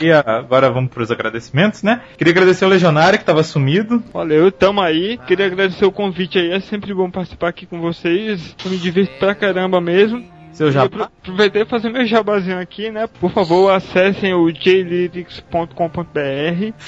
[0.00, 2.02] E agora vamos para os agradecimentos, né?
[2.16, 4.00] Queria agradecer ao Legionário que estava sumido.
[4.12, 5.18] Valeu, tamo aí.
[5.26, 6.52] Queria agradecer o convite aí.
[6.52, 8.54] É sempre bom participar aqui com vocês.
[8.64, 10.24] Eu me divirto pra caramba mesmo.
[10.52, 11.08] Seu jabá?
[11.20, 13.06] Aproveitei fazer meu jabazinho aqui, né?
[13.06, 15.68] Por favor, acessem o jlyrics.com.br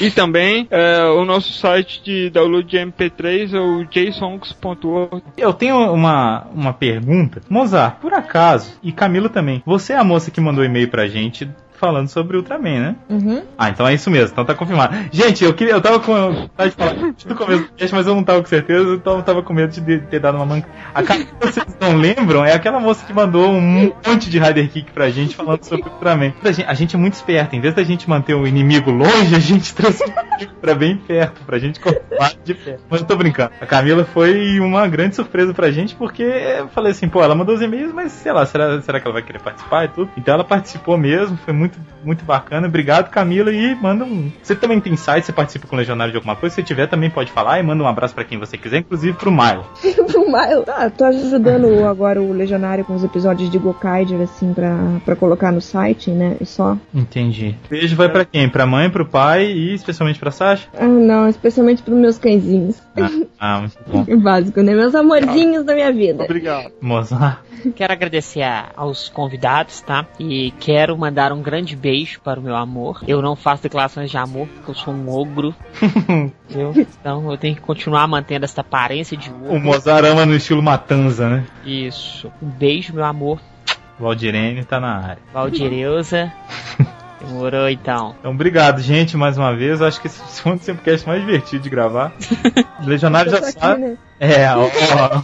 [0.01, 5.23] e também é, o nosso site de download de MP3 é o jsongs.org.
[5.37, 7.41] Eu tenho uma, uma pergunta.
[7.49, 11.49] Mozart, por acaso, e Camila também, você é a moça que mandou e-mail pra gente
[11.81, 12.97] falando sobre Ultraman, né?
[13.09, 13.43] Uhum.
[13.59, 14.95] Ah, então é isso mesmo, então tá confirmado.
[15.11, 16.95] Gente, eu queria, eu tava com vontade de falar
[17.41, 19.99] começo do cast, mas eu não tava com certeza, então eu tava com medo de
[19.99, 20.69] ter dado uma manca.
[20.95, 24.71] A cara que vocês não lembram é aquela moça que mandou um monte de Rider
[24.71, 26.33] Kick pra gente falando sobre Ultraman.
[26.45, 29.35] A gente, a gente é muito esperto, em vez da gente manter o inimigo longe,
[29.35, 32.83] a gente trouxe o inimigo pra bem perto, pra gente continuar de perto.
[32.91, 33.53] Mas eu tô brincando.
[33.61, 37.55] A Camila foi uma grande surpresa pra gente, porque eu falei assim, pô, ela mandou
[37.55, 40.11] os e-mails, mas sei lá, será, será que ela vai querer participar e tudo?
[40.17, 41.70] Então ela participou mesmo, foi muito,
[42.05, 42.67] muito bacana.
[42.67, 44.31] Obrigado, Camila, e manda um.
[44.43, 46.55] Você também tem site, você participa com o Legionário de alguma coisa?
[46.55, 49.31] Se tiver, também pode falar e manda um abraço pra quem você quiser, inclusive pro
[49.31, 49.65] Milo.
[50.07, 50.65] pro Milo?
[50.69, 55.53] Ah, tô ajudando agora o Legionário com os episódios de Gokaiger, assim, pra, pra colocar
[55.53, 56.37] no site, né?
[56.41, 56.77] E só.
[56.95, 57.57] Entendi.
[57.69, 58.49] Beijo vai pra quem?
[58.49, 60.69] Pra mãe, pro pai e especialmente pra Sasha?
[60.77, 62.81] Ah, não, especialmente pros meus cãezinhos.
[62.97, 64.05] Ah, ah muito bom.
[64.11, 64.75] É básico, né?
[64.75, 66.25] Meus amorzinhos da minha vida.
[66.25, 66.73] Obrigado.
[66.81, 67.39] Mozart.
[67.75, 68.43] Quero agradecer
[68.75, 70.07] aos convidados, tá?
[70.19, 73.03] E quero mandar um grande beijo para o meu amor.
[73.07, 75.55] Eu não faço declarações de amor porque eu sou um ogro.
[76.49, 76.75] entendeu?
[76.77, 79.61] Então eu tenho que continuar mantendo essa aparência de O ogro.
[79.61, 81.47] Mozart ama no estilo Matanza, né?
[81.65, 82.31] Isso.
[82.43, 83.41] Um beijo, meu amor.
[83.99, 85.19] Valdirene tá na área.
[85.33, 86.33] Valdireuza.
[87.21, 88.15] Demorou então.
[88.19, 89.81] Então, obrigado, gente, mais uma vez.
[89.81, 92.13] Eu acho que esse foi um podcast mais divertido de gravar.
[92.85, 93.81] Legionário já aqui, sabe.
[93.83, 93.97] né?
[94.19, 94.67] É, ó, ó,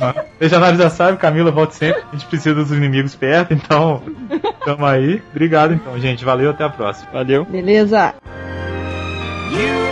[0.00, 0.14] ó.
[0.40, 2.02] Legionário já sabe, Camila volta sempre.
[2.12, 4.02] A gente precisa dos inimigos perto, então
[4.64, 5.22] tamo aí.
[5.30, 6.24] Obrigado, então, gente.
[6.24, 7.10] Valeu, até a próxima.
[7.12, 7.44] Valeu.
[7.44, 8.14] Beleza.
[9.52, 9.85] You